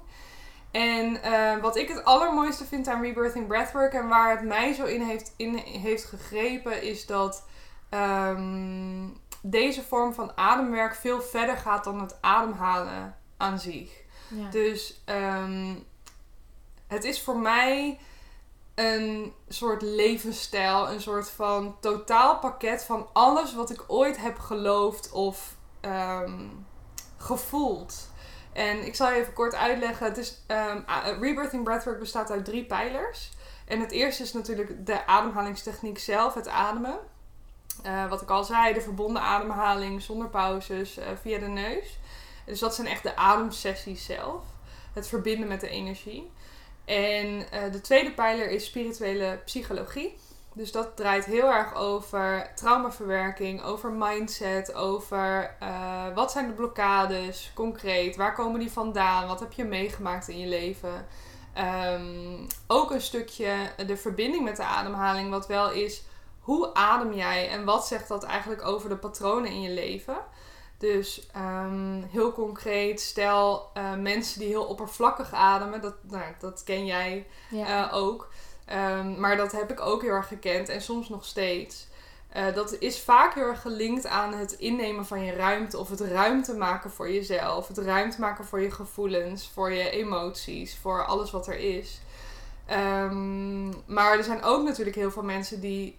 [0.71, 1.21] En
[1.62, 5.34] wat ik het allermooiste vind aan Rebirthing Breathwork en waar het mij zo in heeft,
[5.38, 7.45] in heeft gegrepen, is dat
[7.89, 9.08] ehm,
[9.41, 14.01] deze vorm van ademwerk veel verder gaat dan het ademhalen aan zich.
[14.27, 14.49] Ja.
[14.49, 15.75] Dus ehm,
[16.88, 17.99] het is voor mij
[18.78, 25.56] een soort levensstijl, een soort van totaalpakket van alles wat ik ooit heb geloofd of
[25.82, 26.48] ehm,
[27.18, 28.10] gevoeld.
[28.54, 30.06] En ik zal je even kort uitleggen.
[30.06, 30.82] Het is, ehm,
[31.20, 33.32] Rebirthing Breathwork bestaat uit drie pijlers.
[33.66, 36.98] En het eerste is natuurlijk de ademhalingstechniek zelf, het ademen.
[37.84, 42.00] Eh, wat ik al zei, de verbonden ademhaling zonder pauzes eh, via de neus.
[42.46, 44.44] Dus dat zijn echt de ademsessies zelf.
[44.94, 46.32] Het verbinden met de energie.
[46.88, 50.17] En eh, de tweede pijler is spirituele psychologie.
[50.54, 57.52] Dus dat draait heel erg over traumaverwerking, over mindset, over eh, wat zijn de blokkades
[57.54, 61.08] concreet, waar komen die vandaan, wat heb je meegemaakt in je leven.
[61.54, 63.54] Ehm, ook een stukje
[63.88, 66.04] de verbinding met de ademhaling, wat wel is
[66.39, 70.17] hoe adem jij en wat zegt dat eigenlijk over de patronen in je leven.
[70.78, 76.86] Dus ehm, heel concreet, stel eh, mensen die heel oppervlakkig ademen, dat, nou, dat ken
[76.86, 77.90] jij Ja.
[77.90, 78.30] eh, ook.
[78.66, 81.88] Ehm, maar dat heb ik ook heel erg gekend en soms nog steeds.
[82.30, 86.00] Eh, dat is vaak heel erg gelinkt aan het innemen van je ruimte of het
[86.02, 87.68] ruimte maken voor jezelf.
[87.68, 92.02] Het ruimte maken voor je gevoelens, voor je emoties, voor alles wat er is.
[92.66, 95.98] Ehm, maar er zijn ook natuurlijk heel veel mensen die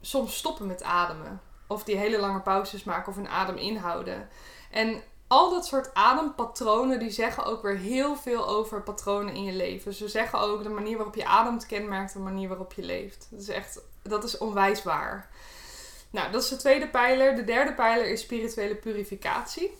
[0.00, 1.40] soms stoppen met ademen.
[1.72, 4.28] Of die hele lange pauzes maken of hun adem inhouden.
[4.70, 9.52] En al dat soort adempatronen die zeggen ook weer heel veel over patronen in je
[9.52, 9.94] leven.
[9.94, 13.26] Ze zeggen ook de manier waarop je ademt kenmerkt de manier waarop je leeft.
[13.30, 15.30] Dat is echt, dat is onwijs waar.
[16.10, 17.34] Nou, dat is de tweede pijler.
[17.36, 19.76] De derde pijler is spirituele purificatie.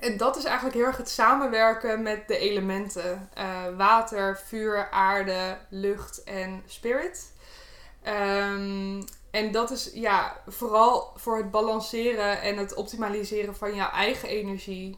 [0.00, 5.58] En dat is eigenlijk heel erg het samenwerken met de elementen: uh, water, vuur, aarde,
[5.68, 7.32] lucht en spirit.
[8.08, 9.04] Um,
[9.36, 14.96] en dat is ja, vooral voor het balanceren en het optimaliseren van jouw eigen energie.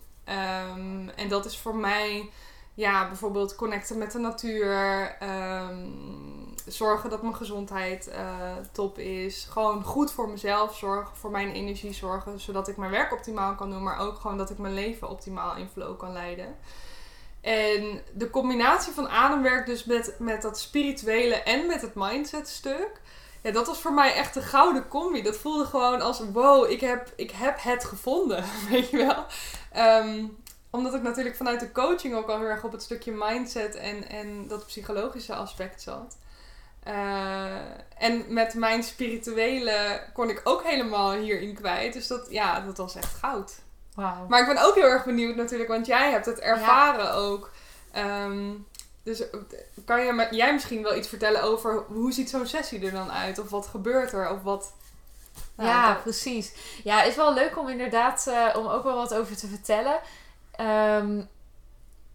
[0.70, 2.30] Um, en dat is voor mij
[2.74, 5.16] ja, bijvoorbeeld connecten met de natuur.
[5.22, 9.46] Um, zorgen dat mijn gezondheid uh, top is.
[9.50, 12.40] Gewoon goed voor mezelf zorgen, voor mijn energie zorgen.
[12.40, 13.82] Zodat ik mijn werk optimaal kan doen.
[13.82, 16.56] Maar ook gewoon dat ik mijn leven optimaal in flow kan leiden.
[17.40, 23.00] En de combinatie van ademwerk dus met, met dat spirituele en met het mindset stuk
[23.42, 25.22] ja, dat was voor mij echt een gouden combi.
[25.22, 29.24] Dat voelde gewoon als, wow, ik heb, ik heb het gevonden, weet je wel.
[29.72, 30.24] Ehm,
[30.70, 34.08] omdat ik natuurlijk vanuit de coaching ook al heel erg op het stukje mindset en,
[34.08, 36.16] en dat psychologische aspect zat.
[36.86, 37.56] Uh,
[37.98, 41.92] en met mijn spirituele kon ik ook helemaal hierin kwijt.
[41.92, 43.54] Dus dat, ja, dat was echt goud.
[43.94, 44.28] Wow.
[44.28, 47.50] Maar ik ben ook heel erg benieuwd natuurlijk, want jij hebt het ervaren ook.
[47.96, 48.66] Um,
[49.02, 49.40] dus eh,
[49.84, 53.38] kan je jij misschien wel iets vertellen over hoe ziet zo'n sessie er dan uit?
[53.38, 54.30] Of wat gebeurt er?
[54.30, 54.72] Of wat...
[55.54, 56.52] Nou, ja, precies.
[56.84, 60.00] Ja, is wel leuk om inderdaad uh, om ook wel wat over te vertellen.
[60.60, 61.28] Um,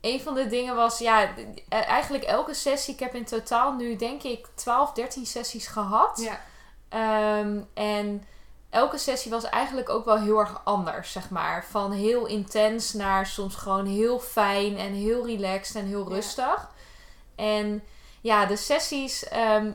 [0.04, 1.30] een van de dingen was, ja,
[1.70, 2.94] eh, eigenlijk elke sessie.
[2.94, 6.22] Ik heb in totaal nu denk ik 12, 13 sessies gehad.
[6.22, 7.40] Ja.
[7.40, 8.24] Um, en
[8.70, 11.66] elke sessie was eigenlijk ook wel heel erg anders, zeg maar.
[11.66, 16.70] Van heel intens naar soms gewoon heel fijn en heel relaxed en heel rustig.
[17.36, 17.84] En
[18.22, 19.28] ja, de sessies.
[19.28, 19.72] Ehm,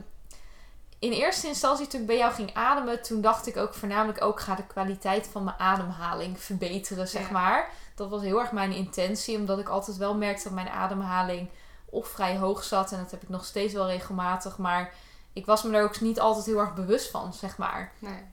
[0.99, 4.39] in eerste instantie toen ik bij jou ging ademen, toen dacht ik ook voornamelijk ook
[4.39, 7.69] ga de kwaliteit van mijn ademhaling verbeteren, zeg maar.
[7.95, 11.49] Dat was heel erg mijn intentie, omdat ik altijd wel merkte dat mijn ademhaling
[11.85, 12.91] of vrij hoog zat.
[12.91, 14.57] En dat heb ik nog steeds wel regelmatig.
[14.57, 14.93] Maar
[15.33, 17.91] ik was me er ook niet altijd heel erg bewust van, zeg maar.
[17.99, 18.23] Nee.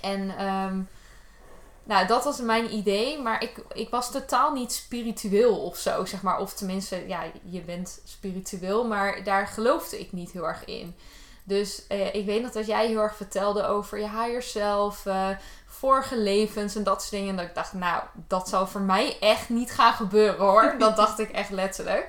[0.00, 0.88] En um,
[1.86, 6.22] nou, dat was mijn idee, maar ik, ik was totaal niet spiritueel of zo, zeg
[6.22, 6.38] maar.
[6.38, 10.94] Of tenminste, ja, je bent spiritueel, maar daar geloofde ik niet heel erg in.
[11.44, 15.28] Dus eh, ik weet nog dat jij heel erg vertelde over je higher self, uh,
[15.66, 17.28] vorige levens en dat soort dingen.
[17.28, 20.74] En dat ik dacht, nou, dat zou voor mij echt niet gaan gebeuren hoor.
[20.78, 22.08] dat dacht ik echt letterlijk.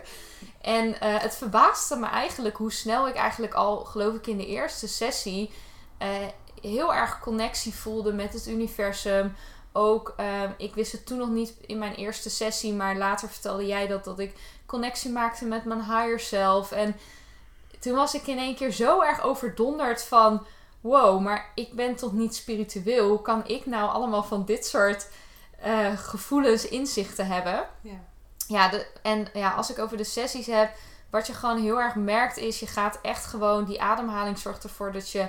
[0.61, 4.47] En uh, het verbaasde me eigenlijk hoe snel ik eigenlijk al, geloof ik in de
[4.47, 5.51] eerste sessie,
[6.61, 9.35] heel erg connectie voelde met het universum
[9.77, 13.65] ook, ehm, ik wist het toen nog niet in mijn eerste sessie, maar later vertelde
[13.65, 14.35] jij dat, dat ik
[14.65, 16.71] connectie maakte met mijn higher self.
[16.71, 16.95] En
[17.79, 20.45] toen was ik in één keer zo erg overdonderd van,
[20.81, 23.09] wow, maar ik ben toch niet spiritueel?
[23.09, 25.09] Hoe kan ik nou allemaal van dit soort
[25.65, 27.67] uh, gevoelens, inzichten hebben?
[27.81, 27.99] Ja.
[28.47, 30.71] Ja, de, en ja, als ik over de sessies heb,
[31.09, 34.91] wat je gewoon heel erg merkt is, je gaat echt gewoon, die ademhaling zorgt ervoor
[34.91, 35.27] dat je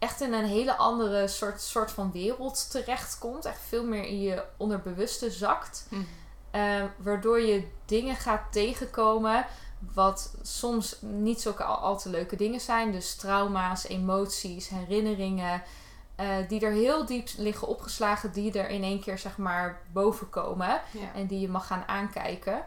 [0.00, 3.44] echt in een hele andere soort, soort van wereld terechtkomt.
[3.44, 5.86] Echt veel meer in je onderbewuste zakt.
[5.88, 6.02] Mhm.
[6.50, 9.46] Ehm, waardoor je dingen gaat tegenkomen
[9.94, 12.92] wat soms niet zulke al, al, te leuke dingen zijn.
[12.92, 15.62] Dus trauma's, emoties, herinneringen.
[16.20, 20.30] Uh, die er heel diep liggen opgeslagen, die er in één keer zeg maar boven
[20.30, 20.80] komen.
[21.14, 22.64] En die je mag gaan aankijken.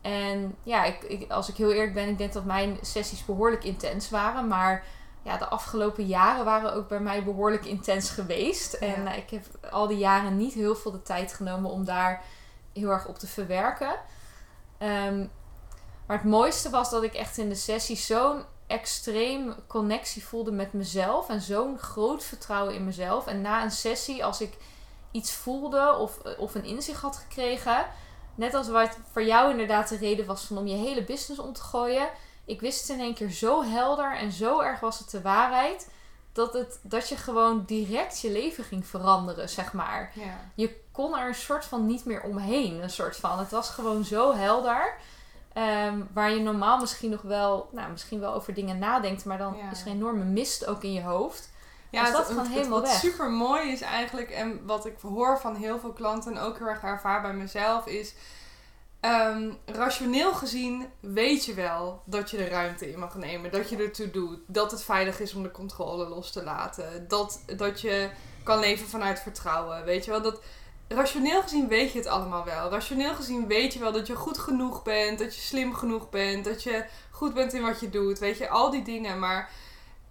[0.00, 3.64] En ja, ik, ik, als ik heel eerlijk ben, ik denk dat mijn sessies behoorlijk
[3.64, 4.48] intens waren.
[4.48, 4.84] Maar
[5.22, 8.72] ja, de afgelopen jaren waren ook bij mij behoorlijk intens geweest.
[8.72, 12.22] En uh, ik heb al die jaren niet heel veel de tijd genomen om daar
[12.72, 13.94] heel erg op te verwerken.
[14.78, 15.30] Um,
[16.06, 20.72] maar het mooiste was dat ik echt in de sessie zo'n extreem connectie voelde met
[20.72, 21.28] mezelf.
[21.28, 23.26] En zo'n groot vertrouwen in mezelf.
[23.26, 24.56] En na een sessie, als ik
[25.10, 27.86] iets voelde of, of een inzicht had gekregen.
[28.34, 31.52] Net als wat voor jou inderdaad de reden was van om je hele business om
[31.52, 32.08] te gooien
[32.50, 35.88] ik wist het in één keer zo helder en zo erg was het de waarheid.
[36.32, 40.12] Dat, het, dat je gewoon direct je leven ging veranderen, zeg maar.
[40.14, 40.50] Ja.
[40.54, 42.82] Je kon er een soort van niet meer omheen.
[42.82, 43.38] Een soort van.
[43.38, 44.94] Het was gewoon zo helder.
[45.54, 49.56] Um, waar je normaal misschien nog wel, nou, misschien wel over dingen nadenkt, maar dan
[49.72, 51.50] is er een enorme mist ook in je hoofd.
[51.90, 55.38] Ja, dus dat het, gewoon helemaal wat super mooi is eigenlijk, en wat ik hoor
[55.38, 58.14] van heel veel klanten en ook heel erg ervaar bij mezelf, is
[59.04, 63.50] Um, rationeel gezien weet je wel dat je de ruimte in mag nemen.
[63.50, 64.38] Dat je ertoe doet.
[64.46, 67.08] Dat het veilig is om de controle los te laten.
[67.08, 68.10] Dat, dat je
[68.42, 69.84] kan leven vanuit vertrouwen.
[69.84, 70.22] Weet je wel?
[70.22, 70.40] Dat,
[70.88, 72.70] rationeel gezien weet je het allemaal wel.
[72.70, 75.18] Rationeel gezien weet je wel dat je goed genoeg bent.
[75.18, 76.44] Dat je slim genoeg bent.
[76.44, 78.18] Dat je goed bent in wat je doet.
[78.18, 79.18] Weet je, al die dingen.
[79.18, 79.50] Maar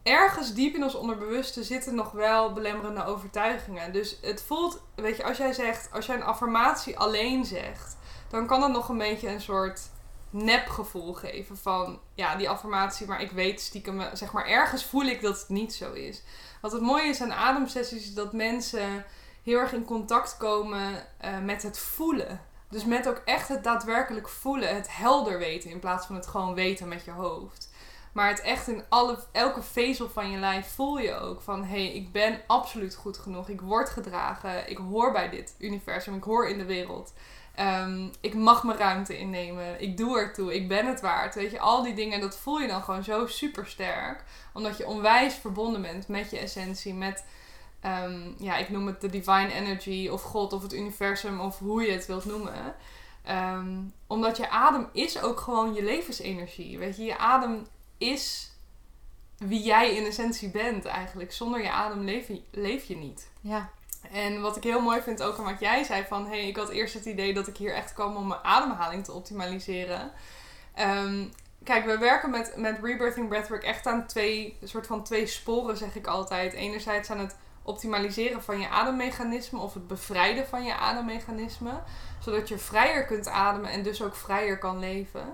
[0.04, 3.94] ergens diep in ons onderbewuste zitten nog wel belemmerende overtuigingen.
[3.94, 7.98] Dus het voelt, weet je, als jij zegt, als jij een affirmatie alleen zegt,
[8.30, 9.82] dan kan dat nog een beetje een soort
[10.30, 15.22] nepgevoel geven van, ja, die affirmatie, maar ik weet stiekem, zeg maar, ergens voel ik
[15.22, 16.24] dat het niet zo is.
[16.62, 19.06] Wat het mooie is aan ademsessies is dat mensen
[19.44, 22.42] heel erg in contact komen uh, met het voelen.
[22.70, 26.54] Dus met ook echt het daadwerkelijk voelen, het helder weten in plaats van het gewoon
[26.54, 27.70] weten met je hoofd.
[28.14, 31.86] Maar het echt in alle, elke vezel van je lijf voel je ook van hé,
[31.86, 33.50] hey, ik ben absoluut goed genoeg.
[33.50, 34.70] Ik word gedragen.
[34.70, 36.16] Ik hoor bij dit universum.
[36.16, 37.14] Ik hoor in de wereld.
[37.60, 39.82] Ehm, ik mag mijn ruimte innemen.
[39.82, 40.56] Ik doe ertoe.
[40.56, 41.36] Ik ben het waard.
[41.36, 44.24] Weet je, al die dingen, dat voel je dan gewoon zo super sterk.
[44.54, 46.94] Omdat je onwijs verbonden bent met je essentie.
[46.94, 47.26] Met,
[47.80, 50.10] ehm, ja, ik noem het de divine energy.
[50.12, 51.40] Of God of het universum.
[51.40, 52.76] Of hoe je het wilt noemen.
[53.24, 56.78] Ehm, omdat je adem is ook gewoon je levensenergie.
[56.78, 57.68] Weet je, je adem
[57.98, 58.52] is
[59.38, 61.34] wie jij in essentie bent eigenlijk.
[61.34, 63.30] Zonder je adem leef je, leef je niet.
[63.42, 63.70] Ja.
[64.12, 66.24] En wat ik heel mooi vind ook aan wat jij zei van...
[66.24, 69.04] hé, hey, ik had eerst het idee dat ik hier echt kwam om mijn ademhaling
[69.06, 70.12] te optimaliseren.
[70.74, 71.26] Ehm,
[71.64, 75.96] kijk, we werken met, met Rebirthing Breathwork echt aan twee, soort van twee sporen, zeg
[75.96, 76.54] ik altijd.
[76.54, 81.82] Enerzijds aan het optimaliseren van je ademmechanisme of het bevrijden van je ademmechanisme.
[82.20, 85.34] Zodat je vrijer kunt ademen en dus ook vrijer kan leven.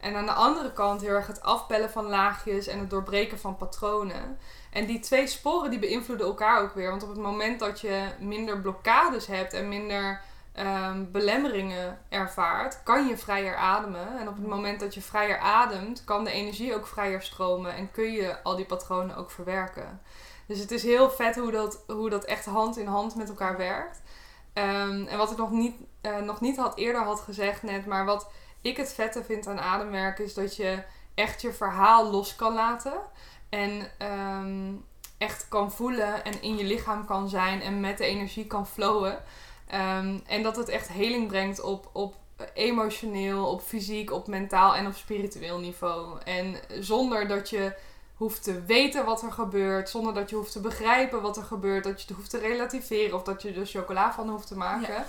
[0.00, 3.56] En aan de andere kant heel erg het afbellen van laagjes en het doorbreken van
[3.56, 4.38] patronen.
[4.70, 6.90] En die twee sporen die beïnvloeden elkaar ook weer.
[6.90, 10.20] Want op het moment dat je minder blokkades hebt en minder
[10.58, 14.18] um, belemmeringen ervaart, kan je vrijer ademen.
[14.18, 17.90] En op het moment dat je vrijer ademt, kan de energie ook vrijer stromen en
[17.90, 20.00] kun je al die patronen ook verwerken.
[20.46, 23.56] Dus het is heel vet hoe dat, hoe dat echt hand in hand met elkaar
[23.56, 24.02] werkt.
[24.54, 28.04] Um, en wat ik nog niet, uh, nog niet had eerder had gezegd net, maar
[28.04, 30.82] wat ik het vette vind aan ademwerken is dat je
[31.14, 33.00] echt je verhaal los kan laten.
[33.48, 33.90] En
[34.42, 34.84] um,
[35.18, 39.22] echt kan voelen en in je lichaam kan zijn en met de energie kan flowen.
[39.74, 42.14] Um, en dat het echt heling brengt op, op
[42.54, 46.20] emotioneel, op fysiek, op mentaal en op spiritueel niveau.
[46.24, 47.74] En zonder dat je
[48.14, 51.84] hoeft te weten wat er gebeurt, zonder dat je hoeft te begrijpen wat er gebeurt,
[51.84, 55.04] dat je het hoeft te relativeren of dat je er chocola van hoeft te maken.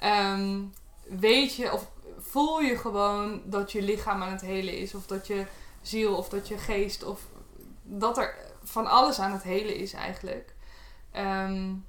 [0.00, 0.32] Ja.
[0.32, 1.90] Um, weet je, of
[2.34, 4.94] voel je gewoon dat je lichaam aan het helen is.
[4.94, 5.46] Of dat je
[5.82, 7.04] ziel of dat je geest.
[7.04, 7.20] Of
[7.82, 10.54] dat er van alles aan het helen is eigenlijk.
[11.16, 11.86] Um,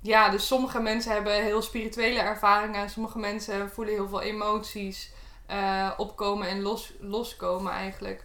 [0.00, 2.90] ja, dus sommige mensen hebben heel spirituele ervaringen.
[2.90, 5.10] Sommige mensen voelen heel veel emoties
[5.50, 8.24] uh, opkomen en los, loskomen eigenlijk.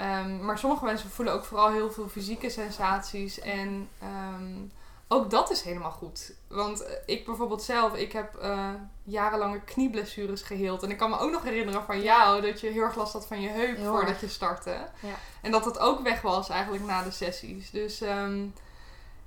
[0.00, 3.40] Um, maar sommige mensen voelen ook vooral heel veel fysieke sensaties.
[3.40, 4.72] En um,
[5.12, 6.32] ook dat is helemaal goed.
[6.48, 8.68] Want eh, ik bijvoorbeeld zelf, ik heb uh,
[9.02, 10.82] jarenlange knieblessures geheeld.
[10.82, 13.26] En ik kan me ook nog herinneren van jou dat je heel erg last had
[13.26, 14.70] van je heup voordat je startte.
[15.00, 15.14] Ja.
[15.42, 17.70] En dat dat ook weg was eigenlijk na de sessies.
[17.70, 18.54] Dus um,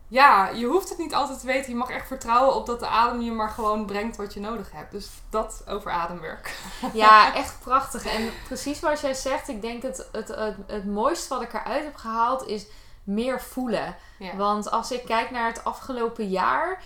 [0.08, 1.70] ja, je hoeft het niet altijd te weten.
[1.70, 4.72] Je mag echt vertrouwen op dat de adem je maar gewoon brengt wat je nodig
[4.72, 4.92] hebt.
[4.92, 6.56] Dus dat over ademwerk.
[6.94, 8.06] Ja, echt prachtig.
[8.06, 11.84] En precies wat jij zegt, ik denk het, het, het, het mooiste wat ik eruit
[11.84, 12.66] heb gehaald is
[13.06, 13.96] meer voelen.
[14.38, 16.84] Want als ik kijk naar het afgelopen jaar,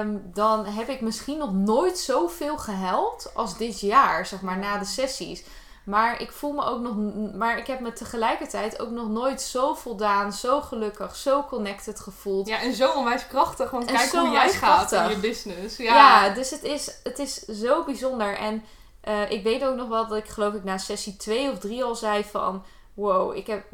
[0.00, 4.78] um, dan heb ik misschien nog nooit zoveel gehuild als dit jaar, zeg maar, na
[4.78, 5.44] de sessies.
[5.84, 6.94] Maar ik voel me ook nog,
[7.34, 12.48] maar ik heb me tegelijkertijd ook nog nooit zo voldaan, zo gelukkig, zo connected gevoeld.
[12.48, 15.76] Ja, en zo onwijs krachtig, want kijk hoe jij gaat in je business.
[15.76, 18.36] Ja, ja dus het is, het is zo bijzonder.
[18.36, 18.64] En
[19.08, 21.84] uh, ik weet ook nog wel dat ik geloof ik na sessie 2 of 3
[21.84, 22.64] al zei van,
[22.94, 23.64] wow, ik heb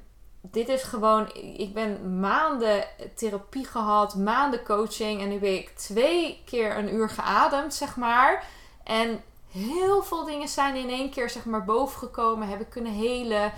[0.41, 6.43] dit is gewoon, ik ben maanden therapie gehad, maanden coaching en nu ben ik twee
[6.45, 8.45] keer een uur geademd, zeg maar.
[8.85, 13.53] En heel veel dingen zijn in één keer, zeg maar, bovengekomen, heb ik kunnen helen.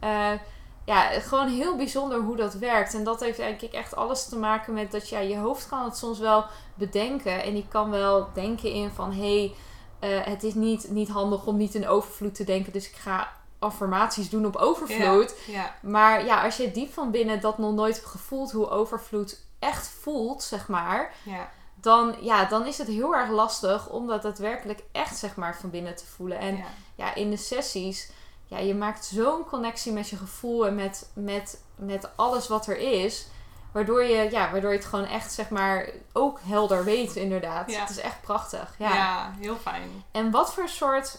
[0.00, 0.32] Ja.
[0.32, 0.40] Uh,
[0.84, 2.94] ja, gewoon heel bijzonder hoe dat werkt.
[2.94, 5.96] En dat heeft eigenlijk echt alles te maken met dat ja, je hoofd kan het
[5.96, 6.44] soms wel
[6.74, 7.42] bedenken.
[7.42, 9.52] En die kan wel denken in van hé,
[10.00, 12.72] hey, uh, het is niet, niet handig om niet in overvloed te denken.
[12.72, 15.34] Dus ik ga affirmaties doen op overvloed.
[15.46, 19.44] Ja, Maar ja, als je diep van binnen dat nog nooit hebt gevoeld, hoe overvloed
[19.58, 21.12] echt voelt, zeg maar.
[21.22, 21.50] Ja.
[21.74, 25.70] Dan, ja, dan is het heel erg lastig om dat daadwerkelijk echt zeg maar van
[25.70, 26.38] binnen te voelen.
[26.38, 26.64] En
[26.94, 28.10] ja, in de sessies,
[28.46, 32.78] ja, je maakt zo'n connectie met je gevoel en met, met, met alles wat er
[32.78, 33.26] is.
[33.72, 37.74] Waardoor je, ja, waardoor je het gewoon echt, zeg maar, ook helder weet, inderdaad.
[37.74, 38.74] Het is echt prachtig.
[38.78, 38.94] Ja.
[38.94, 40.04] ja, heel fijn.
[40.10, 41.18] En wat voor soort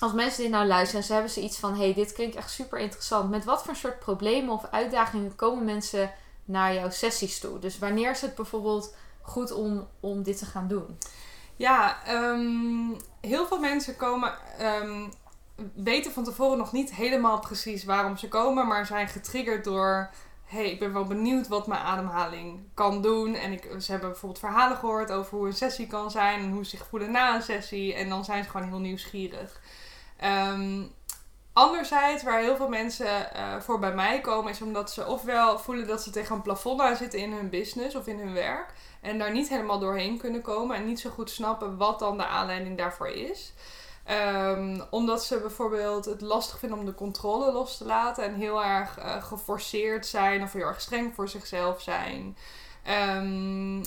[0.00, 2.78] als mensen dit nou luisteren en ze hebben zoiets van: hey, dit klinkt echt super
[2.78, 3.30] interessant.
[3.30, 6.12] Met wat voor soort problemen of uitdagingen komen mensen
[6.44, 7.58] naar jouw sessies toe?
[7.58, 10.98] Dus wanneer is het bijvoorbeeld goed om, om dit te gaan doen?
[11.56, 14.32] Ja, um, heel veel mensen komen.
[14.60, 15.12] Um,
[15.74, 20.10] weten van tevoren nog niet helemaal precies waarom ze komen, maar zijn getriggerd door
[20.50, 23.34] hey, ik ben wel benieuwd wat mijn ademhaling kan doen.
[23.34, 26.64] En ik, ze hebben bijvoorbeeld verhalen gehoord over hoe een sessie kan zijn en hoe
[26.64, 27.94] ze zich voelen na een sessie.
[27.94, 29.60] En dan zijn ze gewoon heel nieuwsgierig.
[30.20, 30.82] Ehm,
[31.52, 35.86] anderzijds, waar heel veel mensen uh, voor bij mij komen, is omdat ze ofwel voelen
[35.86, 38.72] dat ze tegen een plafond aan zitten in hun business of in hun werk.
[39.00, 42.26] En daar niet helemaal doorheen kunnen komen en niet zo goed snappen wat dan de
[42.26, 43.52] aanleiding daarvoor is.
[44.10, 48.64] Um, omdat ze bijvoorbeeld het lastig vinden om de controle los te laten en heel
[48.64, 52.36] erg uh, geforceerd zijn of heel erg streng voor zichzelf zijn.
[53.16, 53.82] Um,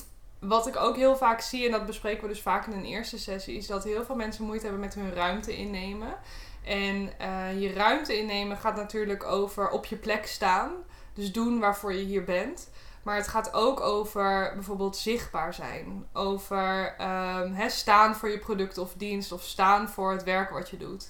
[0.47, 3.19] wat ik ook heel vaak zie, en dat bespreken we dus vaak in een eerste
[3.19, 6.15] sessie, is dat heel veel mensen moeite hebben met hun ruimte innemen.
[6.63, 10.71] En uh, je ruimte innemen gaat natuurlijk over op je plek staan.
[11.13, 12.69] Dus doen waarvoor je hier bent.
[13.03, 16.05] Maar het gaat ook over bijvoorbeeld zichtbaar zijn.
[16.13, 16.95] Over
[17.41, 19.31] um, staan voor je product of dienst.
[19.31, 21.07] Of staan voor het werk wat je doet.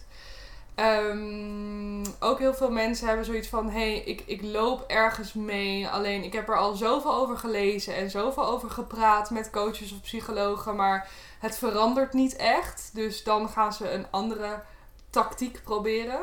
[0.75, 5.87] Um, ook heel veel mensen hebben zoiets van: hé, hey, ik, ik loop ergens mee.
[5.87, 10.01] Alleen ik heb er al zoveel over gelezen en zoveel over gepraat met coaches of
[10.01, 10.75] psychologen.
[10.75, 11.09] Maar
[11.39, 12.89] het verandert niet echt.
[12.93, 14.61] Dus dan gaan ze een andere
[15.09, 16.19] tactiek proberen.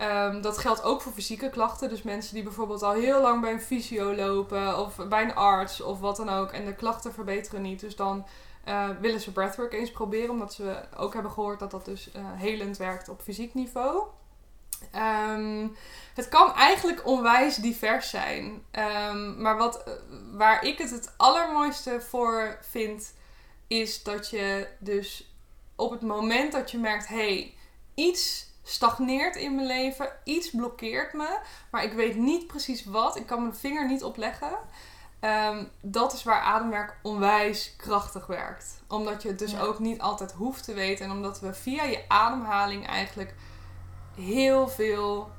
[0.00, 1.88] Um, dat geldt ook voor fysieke klachten.
[1.88, 5.80] Dus mensen die bijvoorbeeld al heel lang bij een fysio lopen of bij een arts
[5.80, 6.52] of wat dan ook.
[6.52, 7.80] En de klachten verbeteren niet.
[7.80, 8.26] Dus dan
[8.68, 10.30] uh, willen ze breathwork eens proberen.
[10.30, 14.02] Omdat ze ook hebben gehoord dat dat dus uh, helend werkt op fysiek niveau.
[14.94, 15.76] Um,
[16.14, 18.44] het kan eigenlijk onwijs divers zijn.
[18.72, 19.94] Um, maar wat, uh,
[20.32, 23.14] waar ik het het allermooiste voor vind,
[23.66, 25.34] is dat je dus
[25.76, 27.54] op het moment dat je merkt: hé, hey,
[27.94, 30.12] iets stagneert in mijn leven.
[30.24, 31.38] Iets blokkeert me.
[31.70, 33.16] Maar ik weet niet precies wat.
[33.16, 34.58] Ik kan mijn vinger niet opleggen.
[35.20, 38.82] Um, dat is waar ademwerk onwijs krachtig werkt.
[38.88, 39.60] Omdat je het dus ja.
[39.60, 41.04] ook niet altijd hoeft te weten.
[41.04, 43.34] En omdat we via je ademhaling eigenlijk
[44.14, 45.30] heel veel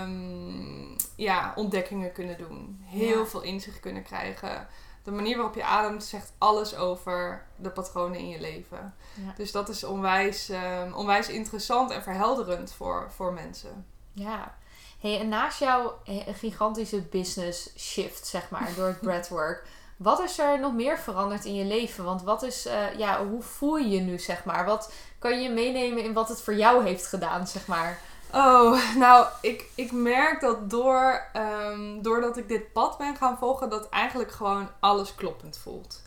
[0.00, 2.80] um, ja, ontdekkingen kunnen doen.
[2.84, 3.26] Heel ja.
[3.26, 4.68] veel inzicht kunnen krijgen
[5.06, 8.94] de manier waarop je ademt zegt alles over de patronen in je leven.
[9.14, 9.32] Ja.
[9.36, 13.86] Dus dat is onwijs, um, onwijs interessant en verhelderend voor, voor mensen.
[14.12, 14.54] Ja.
[14.98, 19.64] Hey, en naast jouw gigantische business shift, zeg maar, door het breathwork,
[19.96, 22.04] wat is er nog meer veranderd in je leven?
[22.04, 24.64] Want wat is, uh, ja, hoe voel je je nu, zeg maar?
[24.64, 28.00] Wat kan je meenemen in wat het voor jou heeft gedaan, zeg maar?
[28.32, 33.70] Oh, nou, ik, ik merk dat door, um, doordat ik dit pad ben gaan volgen,
[33.70, 36.02] dat eigenlijk gewoon alles kloppend voelt.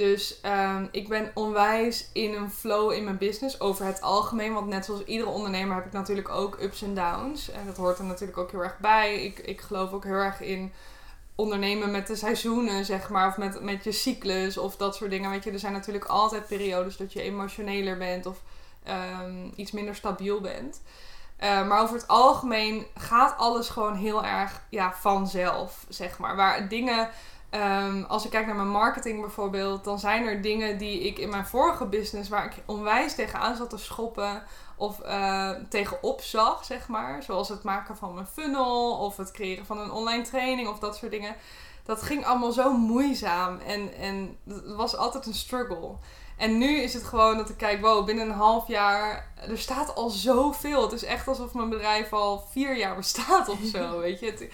[0.00, 4.52] Dus um, ik ben onwijs in een flow in mijn business over het algemeen.
[4.52, 7.50] Want net zoals iedere ondernemer heb ik natuurlijk ook ups en downs.
[7.50, 9.24] En dat hoort er natuurlijk ook heel erg bij.
[9.24, 10.72] Ik, ik geloof ook heel erg in
[11.34, 13.28] ondernemen met de seizoenen, zeg maar.
[13.28, 15.30] Of met, met je cyclus of dat soort dingen.
[15.30, 18.42] Weet je, er zijn natuurlijk altijd periodes dat je emotioneler bent of
[19.22, 20.80] um, iets minder stabiel bent.
[21.40, 26.36] Uh, maar over het algemeen gaat alles gewoon heel erg ja, vanzelf, zeg maar.
[26.36, 27.10] Waar dingen,
[27.50, 31.28] um, als ik kijk naar mijn marketing bijvoorbeeld, dan zijn er dingen die ik in
[31.28, 34.42] mijn vorige business, waar ik onwijs tegenaan zat te schoppen
[34.76, 37.22] of uh, tegenop zag, zeg maar.
[37.22, 40.96] Zoals het maken van mijn funnel of het creëren van een online training of dat
[40.96, 41.36] soort dingen.
[41.84, 45.96] Dat ging allemaal zo moeizaam en, en het was altijd een struggle.
[46.36, 49.94] En nu is het gewoon dat ik kijk, wow, binnen een half jaar, er staat
[49.94, 50.82] al zoveel.
[50.82, 54.26] Het is echt alsof mijn bedrijf al vier jaar bestaat of zo, weet je.
[54.26, 54.48] Het,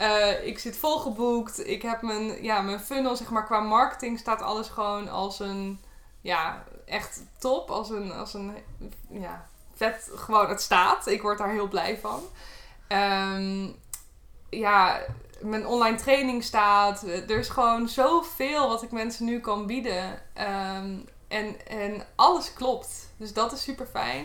[0.00, 4.42] uh, ik zit volgeboekt, ik heb mijn, ja, mijn funnel, zeg maar, qua marketing staat
[4.42, 5.80] alles gewoon als een,
[6.20, 7.70] ja, echt top.
[7.70, 8.56] Als een, als een,
[9.08, 11.06] ja, vet, gewoon, het staat.
[11.06, 12.22] Ik word daar heel blij van.
[12.88, 13.76] Um,
[14.50, 15.00] ja,
[15.40, 17.02] mijn online training staat.
[17.02, 20.22] Er is gewoon zoveel wat ik mensen nu kan bieden.
[20.38, 23.12] Um, en, en alles klopt.
[23.16, 24.24] Dus dat is super fijn.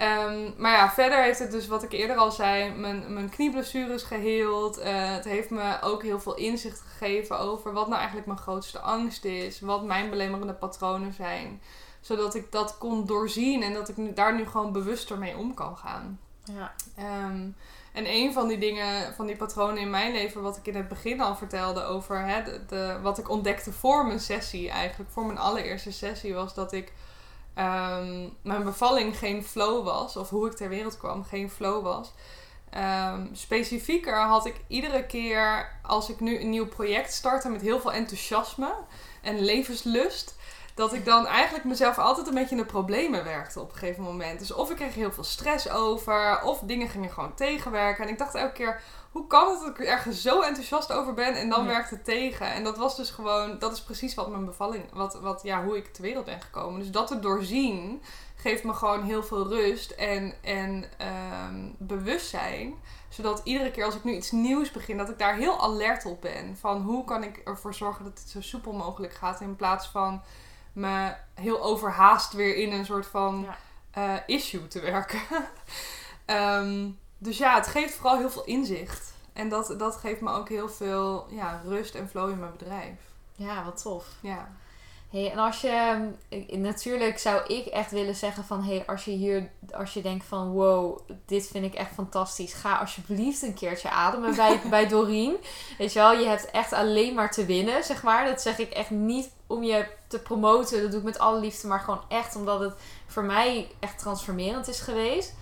[0.00, 3.94] Um, maar ja, verder heeft het dus, wat ik eerder al zei, mijn, mijn knieblessure
[3.94, 4.78] is geheeld.
[4.78, 4.84] Uh,
[5.14, 9.24] het heeft me ook heel veel inzicht gegeven over wat nou eigenlijk mijn grootste angst
[9.24, 9.60] is.
[9.60, 11.60] Wat mijn belemmerende patronen zijn.
[12.00, 15.54] Zodat ik dat kon doorzien en dat ik nu, daar nu gewoon bewuster mee om
[15.54, 16.20] kan gaan.
[16.44, 16.72] Ja.
[17.24, 17.56] Um,
[17.92, 20.88] en een van die dingen, van die patronen in mijn leven, wat ik in het
[20.88, 25.26] begin al vertelde over hè, de, de, wat ik ontdekte voor mijn sessie, eigenlijk voor
[25.26, 26.92] mijn allereerste sessie, was dat ik
[27.58, 32.12] um, mijn bevalling geen flow was, of hoe ik ter wereld kwam geen flow was.
[32.76, 37.80] Um, specifieker had ik iedere keer als ik nu een nieuw project startte met heel
[37.80, 38.74] veel enthousiasme
[39.22, 40.36] en levenslust,
[40.74, 44.02] dat ik dan eigenlijk mezelf altijd een beetje in de problemen werkte op een gegeven
[44.02, 44.38] moment.
[44.38, 48.04] Dus of ik kreeg heel veel stress over, of dingen gingen gewoon tegenwerken.
[48.04, 48.80] En ik dacht elke keer,
[49.16, 51.68] hoe kan het dat ik ergens zo enthousiast over ben en dan Ja.
[51.68, 52.52] werkt het tegen?
[52.52, 55.76] En dat was dus gewoon, dat is precies wat mijn bevalling, wat, wat, ja, hoe
[55.76, 56.80] ik ter wereld ben gekomen.
[56.80, 58.02] Dus dat te doorzien
[58.36, 62.74] geeft me gewoon heel veel rust en, en ehm, bewustzijn.
[63.08, 66.20] Zodat iedere keer als ik nu iets nieuws begin, dat ik daar heel alert op
[66.20, 66.56] ben.
[66.56, 69.40] Van hoe kan ik ervoor zorgen dat het zo soepel mogelijk gaat.
[69.40, 70.22] In plaats van
[70.72, 73.56] me heel overhaast weer in een soort van Ja.
[73.90, 75.20] eh, issue te werken.
[76.24, 76.88] Ehm,
[77.18, 79.14] dus ja, het geeft vooral heel veel inzicht.
[79.32, 82.98] En dat, dat geeft me ook heel veel ja, rust en flow in mijn bedrijf.
[83.34, 84.06] Ja, wat tof.
[84.20, 84.48] Ja.
[85.10, 89.10] Hey, en als je, eh, natuurlijk zou ik echt willen zeggen van, hey, als je
[89.10, 93.90] hier, als je denkt van, wow, dit vind ik echt fantastisch, ga alsjeblieft een keertje
[93.90, 95.36] ademen bij, bij Doreen.
[95.78, 98.24] Weet je wel, je hebt echt alleen maar te winnen, zeg maar.
[98.24, 101.68] Dat zeg ik echt niet om je te promoten, dat doe ik met alle liefde,
[101.68, 102.74] maar gewoon echt omdat het
[103.06, 105.34] voor mij echt transformerend is geweest.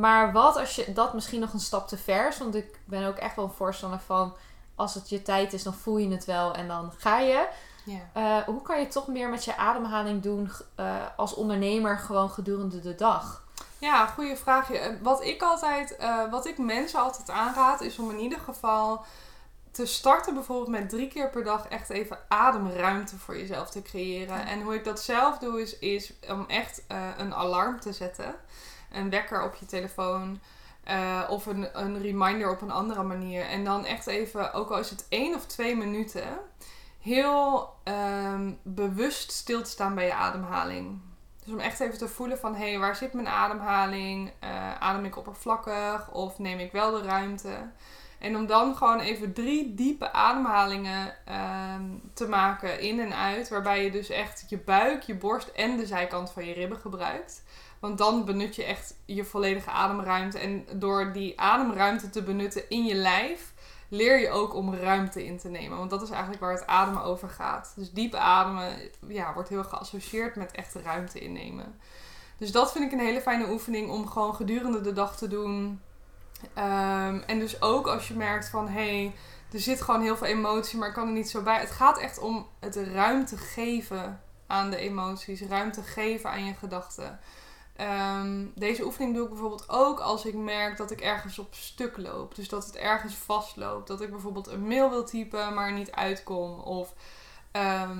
[0.00, 3.06] Maar wat als je dat misschien nog een stap te ver is, want ik ben
[3.06, 4.34] ook echt wel een voorstander van,
[4.74, 7.48] als het je tijd is, dan voel je het wel en dan ga je.
[7.84, 7.98] ja.
[8.12, 12.80] Eh, hoe kan je toch meer met je ademhaling doen eh, als ondernemer gewoon gedurende
[12.80, 13.44] de dag?
[13.78, 14.70] Ja, goede vraag.
[14.72, 15.96] Eh, Wat ik altijd,
[16.30, 19.04] wat ik mensen altijd aanraad, is om in ieder geval
[19.70, 24.36] te starten bijvoorbeeld met drie keer per dag echt even ademruimte voor jezelf te creëren.
[24.38, 24.46] Ja.
[24.46, 26.82] En hoe ik dat zelf doe, is, is om echt
[27.16, 28.34] een alarm te zetten.
[28.92, 30.40] Een wekker op je telefoon.
[30.84, 33.42] eh, of een, een reminder op een andere manier.
[33.46, 36.38] En dan echt even, ook al is het één of twee minuten,
[37.00, 41.00] heel ehm, bewust stil te staan bij je ademhaling.
[41.44, 44.32] Dus om echt even te voelen van, hé, hey, waar zit mijn ademhaling?
[44.38, 47.70] Eh, adem ik oppervlakkig of neem ik wel de ruimte?
[48.18, 51.84] En om dan gewoon even drie diepe ademhalingen ehm,
[52.14, 53.48] te maken in en uit.
[53.48, 57.42] Waarbij je dus echt je buik, je borst en de zijkant van je ribben gebruikt.
[57.80, 60.38] Want dan benut je echt je volledige ademruimte.
[60.38, 63.52] En door die ademruimte te benutten in je lijf,
[63.88, 65.78] leer je ook om ruimte in te nemen.
[65.78, 67.72] Want dat is eigenlijk waar het ademen over gaat.
[67.76, 68.76] Dus diep ademen
[69.08, 71.80] ja, wordt heel geassocieerd met echt ruimte innemen.
[72.36, 75.80] Dus dat vind ik een hele fijne oefening om gewoon gedurende de dag te doen.
[76.54, 79.14] Ehm, en dus ook als je merkt van hé, hey,
[79.52, 81.58] er zit gewoon heel veel emotie, maar ik kan er niet zo bij.
[81.58, 87.20] Het gaat echt om het ruimte geven aan de emoties, ruimte geven aan je gedachten.
[87.80, 91.96] Ehm, deze oefening doe ik bijvoorbeeld ook als ik merk dat ik ergens op stuk
[91.96, 92.34] loop.
[92.34, 93.88] Dus dat het ergens vastloopt.
[93.88, 96.58] Dat ik bijvoorbeeld een mail wil typen, maar niet uitkom.
[96.58, 96.94] Of
[97.52, 97.98] ehm,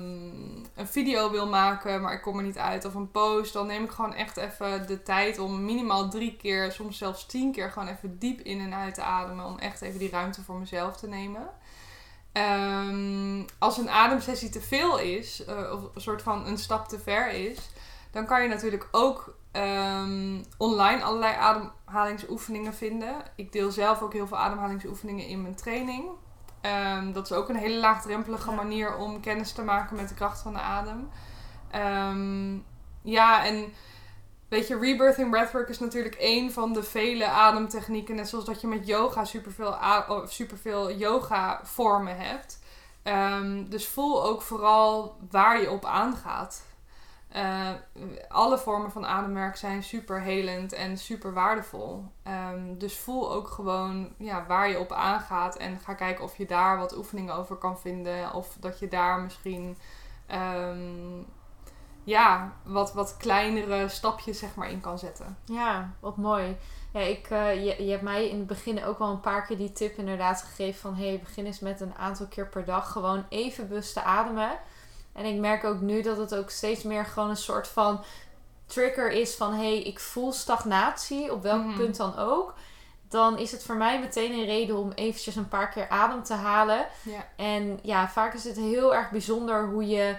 [0.75, 2.85] een video wil maken, maar ik kom er niet uit.
[2.85, 3.53] Of een post.
[3.53, 7.53] Dan neem ik gewoon echt even de tijd om minimaal drie keer, soms zelfs tien
[7.53, 9.45] keer, gewoon even diep in en uit te ademen.
[9.45, 11.49] Om echt even die ruimte voor mezelf te nemen.
[12.33, 16.99] Ehm, als een ademsessie te veel is, eh, of een soort van een stap te
[16.99, 17.59] ver is,
[18.11, 23.15] dan kan je natuurlijk ook ehm, online allerlei ademhalingsoefeningen vinden.
[23.37, 26.05] Ik deel zelf ook heel veel ademhalingsoefeningen in mijn training.
[26.61, 28.57] Ehm, dat is ook een hele laagdrempelige Ja.
[28.57, 31.09] manier om kennis te maken met de kracht van de adem.
[31.71, 32.59] Ehm,
[33.03, 33.73] ja, en
[34.49, 38.15] weet je, rebirthing breathwork is natuurlijk één van de vele ademtechnieken.
[38.15, 39.77] Net zoals dat je met yoga superveel,
[40.27, 42.59] superveel yoga vormen hebt.
[43.69, 46.65] Dus voel ook vooral waar je op aangaat.
[47.31, 47.71] Eh,
[48.29, 52.05] alle vormen van ademwerk zijn super helend en super waardevol.
[52.23, 55.57] Ehm, dus voel ook gewoon ja, waar je op aangaat.
[55.57, 58.33] En ga kijken of je daar wat oefeningen over kan vinden.
[58.35, 59.77] Of dat je daar misschien
[60.27, 61.23] ehm,
[62.05, 65.37] ja, wat, wat kleinere stapjes zeg maar, in kan zetten.
[65.45, 66.57] Ja, wat mooi.
[66.93, 69.57] Ja, ik, eh, je, je hebt mij in het begin ook wel een paar keer
[69.57, 70.95] die tip inderdaad gegeven van...
[70.95, 74.59] hey, begin eens met een aantal keer per dag gewoon even bewust te ademen.
[75.13, 78.05] En ik merk ook nu dat het ook steeds meer gewoon een soort van
[78.67, 79.55] trigger is van...
[79.55, 81.77] hey, ik voel stagnatie, op welk Mhm.
[81.77, 82.55] punt dan ook.
[83.09, 86.35] Dan is het voor mij meteen een reden om eventjes een paar keer adem te
[86.35, 86.87] halen.
[87.03, 87.27] Ja.
[87.37, 90.17] En ja, vaak is het heel erg bijzonder hoe je,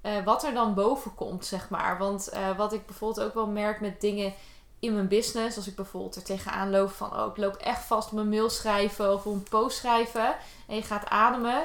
[0.00, 1.98] eh, wat er dan boven komt, zeg maar.
[1.98, 4.34] Want eh, wat ik bijvoorbeeld ook wel merk met dingen
[4.78, 8.06] in mijn business, als ik bijvoorbeeld er tegenaan loop van, oh, ik loop echt vast
[8.08, 10.34] op mijn mail schrijven of op een post schrijven
[10.68, 11.64] en je gaat ademen,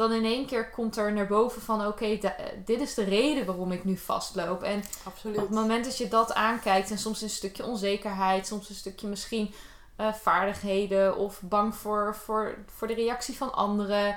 [0.00, 2.18] dan in één keer komt er naar boven van, oké,
[2.64, 4.62] dit is de reden waarom ik nu vastloop.
[4.62, 5.36] En Absoluut.
[5.36, 9.06] op het moment dat je dat aankijkt en soms een stukje onzekerheid, soms een stukje
[9.06, 9.54] misschien
[9.96, 14.16] eh, vaardigheden of bang voor, voor, voor de reactie van anderen,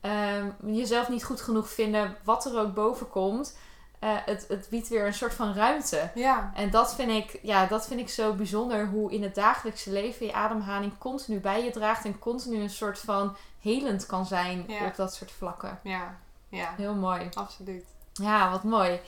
[0.00, 3.56] ehm, jezelf niet goed genoeg vinden, wat er ook boven komt,
[3.98, 6.10] eh, het, het biedt weer een soort van ruimte.
[6.14, 9.92] Ja, En dat vind, ik, ja, dat vind ik zo bijzonder, hoe in het dagelijkse
[9.92, 14.64] leven je ademhaling continu bij je draagt en continu een soort van helend kan zijn
[14.66, 14.86] Ja.
[14.86, 15.78] op dat soort vlakken.
[15.82, 17.28] ja, ja, Heel mooi.
[17.34, 17.84] absoluut.
[18.12, 19.00] Ja, wat mooi.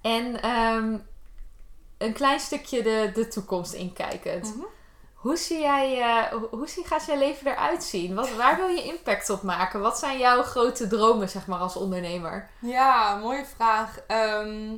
[0.00, 0.98] En ehm,
[1.98, 4.54] een klein stukje de, de toekomst inkijkend.
[4.56, 4.64] Mhm.
[5.14, 8.14] Hoe, zie jij, uh, hoe zie, gaat jouw leven eruit zien?
[8.14, 9.80] Wat, waar wil je impact op maken?
[9.80, 12.48] Wat zijn jouw grote dromen, zeg maar, als ondernemer?
[12.58, 13.98] Ja, mooie vraag.
[14.06, 14.76] Ehm,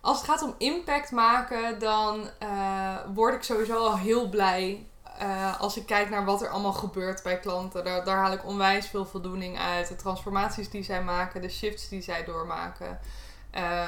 [0.00, 4.86] als het gaat om impact maken, dan uh, word ik sowieso al heel blij
[5.22, 7.84] uh, als ik kijk naar wat er allemaal gebeurt bij klanten.
[7.84, 9.88] Daar, daar haal ik onwijs veel voldoening uit.
[9.88, 12.98] De transformaties die zij maken, de shifts die zij doormaken.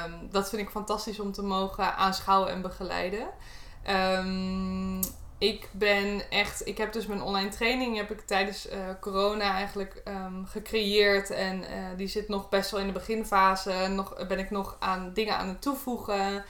[0.03, 3.27] Um, dat vind ik fantastisch om te mogen aanschouwen en begeleiden.
[3.89, 4.99] Um,
[5.37, 10.01] ik ben echt, ik heb dus mijn online training heb ik tijdens uh, corona eigenlijk
[10.07, 11.29] um, gecreëerd.
[11.29, 11.67] En uh,
[11.97, 13.87] die zit nog best wel in de beginfase.
[13.87, 16.43] Nog, ben ik nog aan dingen aan het toevoegen.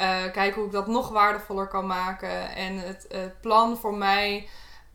[0.00, 2.54] Uh, kijken hoe ik dat nog waardevoller kan maken.
[2.54, 4.48] En het, het plan voor mij,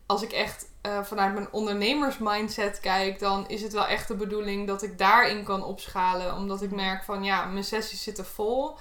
[0.06, 0.68] als ik echt
[1.02, 5.64] vanuit mijn ondernemersmindset kijk, dan is het wel echt de bedoeling dat ik daarin kan
[5.64, 6.34] opschalen.
[6.34, 8.76] Omdat ik merk van ja, mijn sessies zitten vol.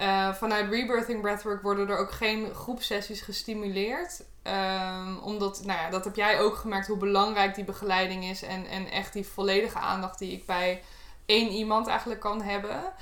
[0.00, 4.24] Uh, vanuit Rebirthing Breathwork worden er ook geen groepsessies gestimuleerd.
[4.42, 8.42] Um, omdat, nou ja, dat heb jij ook gemerkt hoe belangrijk die begeleiding is.
[8.42, 10.82] En, en echt die volledige aandacht die ik bij
[11.26, 12.92] één iemand eigenlijk kan hebben.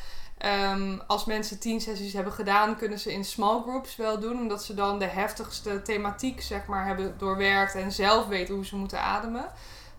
[0.45, 4.38] Um, als mensen tien sessies hebben gedaan, kunnen ze in small groups wel doen.
[4.38, 8.76] Omdat ze dan de heftigste thematiek zeg maar, hebben doorwerkt en zelf weten hoe ze
[8.76, 9.45] moeten ademen.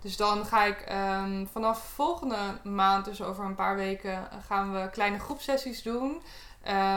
[0.01, 4.89] Dus dan ga ik um, vanaf volgende maand, dus over een paar weken, gaan we
[4.91, 6.21] kleine groepsessies doen.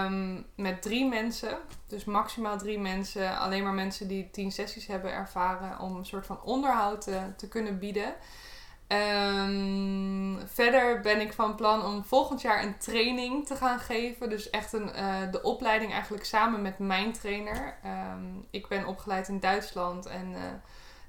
[0.04, 5.12] Um, met drie mensen, dus maximaal drie mensen, alleen maar mensen die tien sessies hebben
[5.12, 7.02] ervaren om een soort van onderhoud
[7.36, 8.14] te kunnen bieden.
[8.88, 14.30] Um, verder ben ik van plan om volgend jaar een training te gaan geven.
[14.30, 17.78] Dus echt een, uh, de opleiding eigenlijk samen met mijn trainer.
[17.84, 20.38] Um, ik ben opgeleid in Duitsland en uh,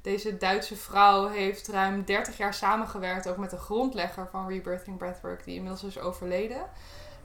[0.01, 5.43] deze Duitse vrouw heeft ruim 30 jaar samengewerkt ook met de grondlegger van Rebirthing Breathwork,
[5.43, 6.61] die inmiddels is overleden.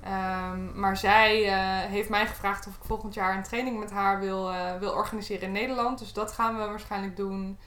[0.04, 4.20] Um, maar zij uh, heeft mij gevraagd of ik volgend jaar een training met haar
[4.20, 5.98] wil, wil organiseren in Nederland.
[5.98, 7.58] Dus dat gaan we waarschijnlijk doen.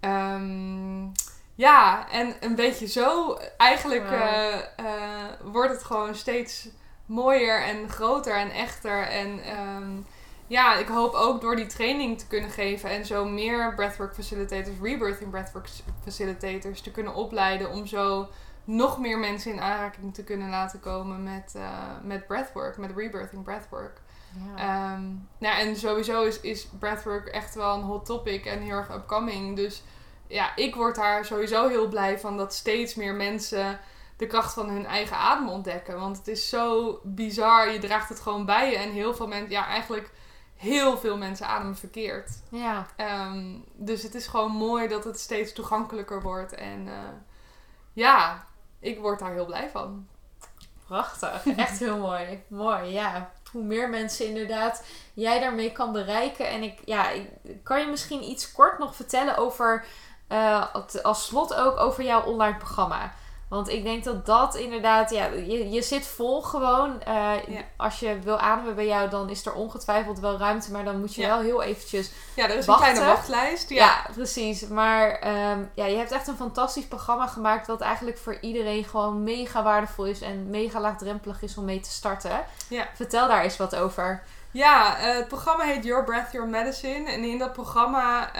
[0.00, 1.12] Um,
[1.54, 3.38] ja, en een beetje zo.
[3.56, 4.86] Eigenlijk wow.
[4.86, 6.68] uh, wordt het gewoon steeds
[7.06, 9.02] mooier en groter en echter.
[9.02, 10.06] En um,
[10.46, 14.76] ja, ik hoop ook door die training te kunnen geven en zo meer breathwork facilitators,
[14.82, 15.68] rebirthing breathwork
[16.02, 18.28] facilitators te kunnen opleiden om zo
[18.64, 21.68] nog meer mensen in aanraking te kunnen laten komen met, uh,
[22.02, 24.00] met breathwork, met rebirthing breathwork.
[24.56, 24.94] Ja.
[24.94, 28.94] Um, nou, en sowieso is, is breathwork echt wel een hot topic en heel erg
[28.94, 29.56] upcoming.
[29.56, 29.82] Dus
[30.32, 33.80] ja, ik word daar sowieso heel blij van dat steeds meer mensen
[34.16, 35.98] de kracht van hun eigen adem ontdekken.
[35.98, 37.72] Want het is zo bizar.
[37.72, 38.76] Je draagt het gewoon bij je.
[38.76, 40.10] En heel veel mensen, ja, eigenlijk
[40.56, 42.30] heel veel mensen ademen verkeerd.
[42.48, 42.86] Ja.
[42.96, 46.54] Um, dus het is gewoon mooi dat het steeds toegankelijker wordt.
[46.54, 46.94] En uh,
[47.92, 48.46] ja,
[48.78, 50.06] ik word daar heel blij van.
[50.86, 51.46] Prachtig.
[51.46, 52.42] Echt heel mooi.
[52.48, 53.30] Mooi, ja.
[53.50, 56.48] Hoe meer mensen inderdaad jij daarmee kan bereiken.
[56.48, 57.28] En ik, ja, ik,
[57.62, 59.84] kan je misschien iets kort nog vertellen over,
[60.32, 60.64] uh,
[61.02, 63.12] als slot ook over jouw online programma?
[63.52, 67.02] Want ik denk dat dat inderdaad, ja, je, je zit vol gewoon.
[67.08, 67.60] Uh, ja.
[67.76, 70.72] Als je wil ademen bij jou, dan is er ongetwijfeld wel ruimte.
[70.72, 71.28] Maar dan moet je ja.
[71.28, 72.88] wel heel eventjes Ja, er is wachten.
[72.88, 73.68] een kleine wachtlijst.
[73.68, 74.68] Ja, ja precies.
[74.68, 77.66] Maar um, ja, je hebt echt een fantastisch programma gemaakt.
[77.66, 80.20] Wat eigenlijk voor iedereen gewoon mega waardevol is.
[80.20, 82.44] En mega laagdrempelig is om mee te starten.
[82.68, 82.88] Ja.
[82.94, 84.22] Vertel daar eens wat over.
[84.52, 87.10] Ja, uh, het programma heet Your Breath, Your Medicine.
[87.10, 88.30] En in dat programma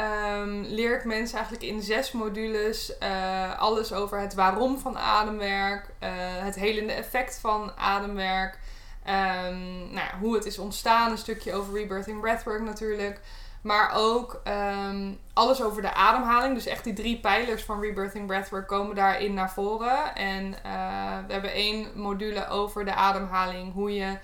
[0.41, 5.87] um, leer ik mensen eigenlijk in zes modules uh, alles over het waarom van ademwerk,
[6.03, 8.59] uh, het helende effect van ademwerk,
[9.07, 13.21] um, nou hoe het is ontstaan, een stukje over rebirthing breathwork natuurlijk.
[13.63, 16.55] Maar ook um, alles over de ademhaling.
[16.55, 20.15] Dus echt die drie pijlers van Rebirthing Breathwork komen daarin naar voren.
[20.15, 20.51] En
[21.27, 23.73] we hebben één module over de ademhaling.
[23.73, 24.19] Hoe je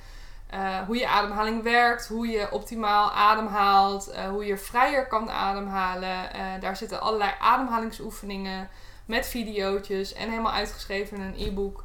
[0.54, 6.30] uh, hoe je ademhaling werkt, hoe je optimaal ademhaalt, uh, hoe je vrijer kan ademhalen.
[6.36, 8.68] Uh, daar zitten allerlei ademhalingsoefeningen
[9.06, 11.84] met video's en helemaal uitgeschreven in een e-book.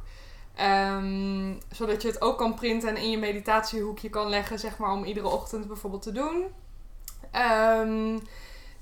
[0.60, 4.92] Um, zodat je het ook kan printen en in je meditatiehoekje kan leggen, zeg maar,
[4.92, 6.44] om iedere ochtend bijvoorbeeld te doen.
[7.80, 8.22] Um,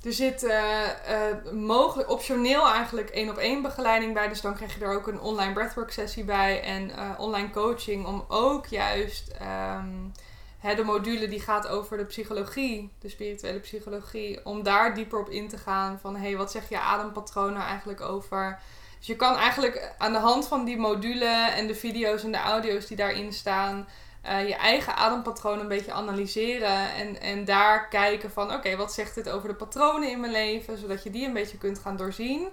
[0.05, 4.29] er zit uh, uh, mogelijk, optioneel eigenlijk één op één begeleiding bij.
[4.29, 6.63] Dus dan krijg je er ook een online breathwork sessie bij.
[6.63, 10.13] En uh, online coaching om ook juist um,
[10.59, 14.47] hè, de module die gaat over de psychologie, de spirituele psychologie.
[14.47, 17.65] Om daar dieper op in te gaan van hé, hey, wat zeg je adempatroon nou
[17.65, 18.61] eigenlijk over?
[18.99, 22.39] Dus je kan eigenlijk aan de hand van die module en de video's en de
[22.39, 23.89] audio's die daarin staan
[24.27, 26.95] uh, je eigen adempatroon een beetje analyseren.
[26.95, 30.79] En, en daar kijken van oké, wat zegt dit over de patronen in mijn leven?
[30.79, 32.49] Zodat je die een beetje kunt gaan doorzien.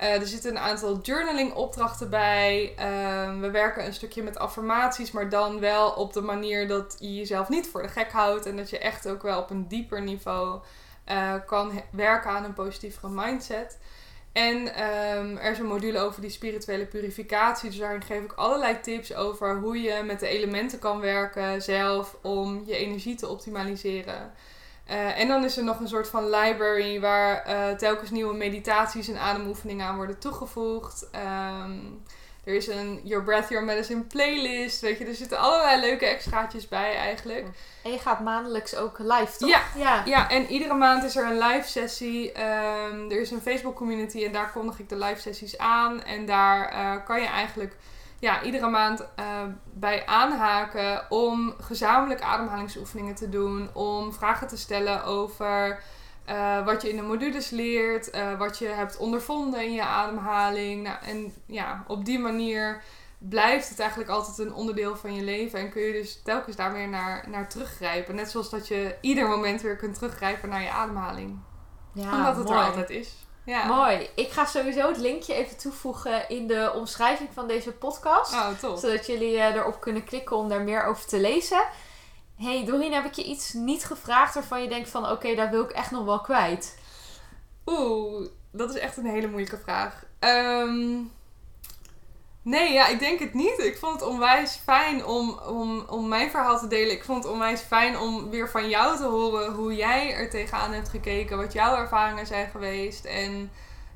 [0.00, 2.74] Uh, er zitten een aantal journaling opdrachten bij.
[2.78, 7.14] Uh, we werken een stukje met affirmaties, maar dan wel op de manier dat je
[7.14, 8.46] jezelf niet voor de gek houdt.
[8.46, 10.60] En dat je echt ook wel op een dieper niveau
[11.08, 13.78] eh, kan werken aan een positievere mindset.
[14.38, 17.68] En ehm, er is een module over die spirituele purificatie.
[17.68, 22.16] Dus daarin geef ik allerlei tips over hoe je met de elementen kan werken zelf
[22.22, 24.32] om je energie te optimaliseren.
[24.84, 29.08] Eh, en dan is er nog een soort van library waar eh, telkens nieuwe meditaties
[29.08, 31.08] en ademoefeningen aan worden toegevoegd.
[31.10, 31.80] Ehm,
[32.48, 34.80] er is een Your Breath, Your Medicine playlist.
[34.80, 37.46] Weet je, er zitten allerlei leuke extraatjes bij eigenlijk.
[37.82, 39.48] En je gaat maandelijks ook live, toch?
[39.48, 39.60] Ja.
[39.76, 40.02] ja.
[40.04, 42.32] Ja, en iedere maand is er een live sessie.
[42.32, 46.02] Ehm, er is een Facebook community en daar kondig ik de live sessies aan.
[46.02, 47.76] En daar eh, kan je eigenlijk
[48.18, 49.42] ja, iedere maand eh,
[49.72, 53.70] bij aanhaken om gezamenlijk ademhalingsoefeningen te doen.
[53.74, 55.82] Om vragen te stellen over
[56.28, 60.82] eh, wat je in de modules leert, eh, wat je hebt ondervonden in je ademhaling.
[60.82, 62.82] Nou, en ja, op die manier
[63.18, 65.58] blijft het eigenlijk altijd een onderdeel van je leven.
[65.58, 68.14] En kun je dus telkens daar weer naar, naar teruggrijpen.
[68.14, 71.38] Net zoals dat je ieder moment weer kunt teruggrijpen naar je ademhaling.
[71.92, 72.58] Ja, Omdat het mooi.
[72.58, 73.14] er altijd is.
[73.44, 73.66] Ja.
[73.66, 74.10] Mooi.
[74.14, 78.32] Ik ga sowieso het linkje even toevoegen in de omschrijving van deze podcast.
[78.32, 78.78] Oh, top.
[78.78, 81.60] Zodat jullie eh, erop kunnen klikken om daar meer over te lezen.
[82.38, 85.62] Hey Doreen, heb ik je iets niet gevraagd waarvan je denkt van oké, daar wil
[85.62, 86.78] ik echt nog wel kwijt?
[87.66, 90.04] Oeh, dat is echt een hele moeilijke vraag.
[90.18, 90.96] Ehm,
[92.42, 93.58] nee, ja, ik denk het niet.
[93.58, 96.92] Ik vond het onwijs fijn om, om, om mijn verhaal te delen.
[96.92, 100.72] Ik vond het onwijs fijn om weer van jou te horen hoe jij er tegenaan
[100.72, 101.36] hebt gekeken.
[101.36, 103.04] Wat jouw ervaringen zijn geweest.
[103.04, 103.50] En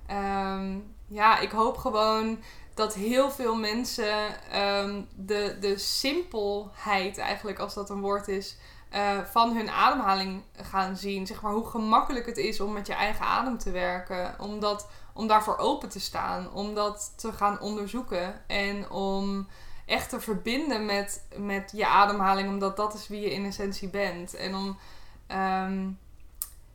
[0.06, 0.78] ehm,
[1.08, 2.38] ja, ik hoop gewoon
[2.74, 8.56] dat heel veel mensen ehm, de, de simpelheid eigenlijk, als dat een woord is,
[8.90, 11.26] eh, van hun ademhaling gaan zien.
[11.26, 14.34] Zeg maar hoe gemakkelijk het is om met je eigen adem te werken.
[14.38, 16.52] Om, dat, om daarvoor open te staan.
[16.52, 18.42] Om dat te gaan onderzoeken.
[18.46, 19.48] En om
[19.86, 22.48] echt te verbinden met, met je ademhaling.
[22.48, 24.34] Omdat dat is wie je in essentie bent.
[24.34, 24.78] En om...
[25.26, 25.88] ehm,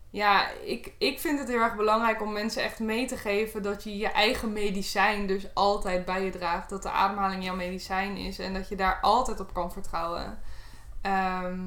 [0.10, 3.84] ja, ik, ik vind het heel erg belangrijk om mensen echt mee te geven dat
[3.84, 6.70] je je eigen medicijn dus altijd bij je draagt.
[6.70, 10.40] Dat de ademhaling jouw medicijn is en dat je daar altijd op kan vertrouwen.
[11.02, 11.60] Ehm,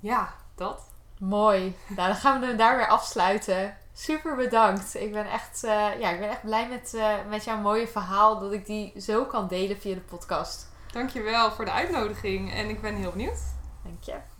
[0.00, 0.88] ja, dat.
[1.18, 1.76] Mooi.
[1.88, 3.76] Nou, dan gaan we hem daar weer afsluiten.
[3.92, 4.94] Super bedankt.
[4.94, 8.38] Ik ben echt, eh, ja, ik ben echt blij met, eh, met jouw mooie verhaal.
[8.38, 10.68] Dat ik die zo kan delen via de podcast.
[10.92, 13.40] Dankjewel voor de uitnodiging en ik ben heel benieuwd.
[13.84, 14.39] Dank je.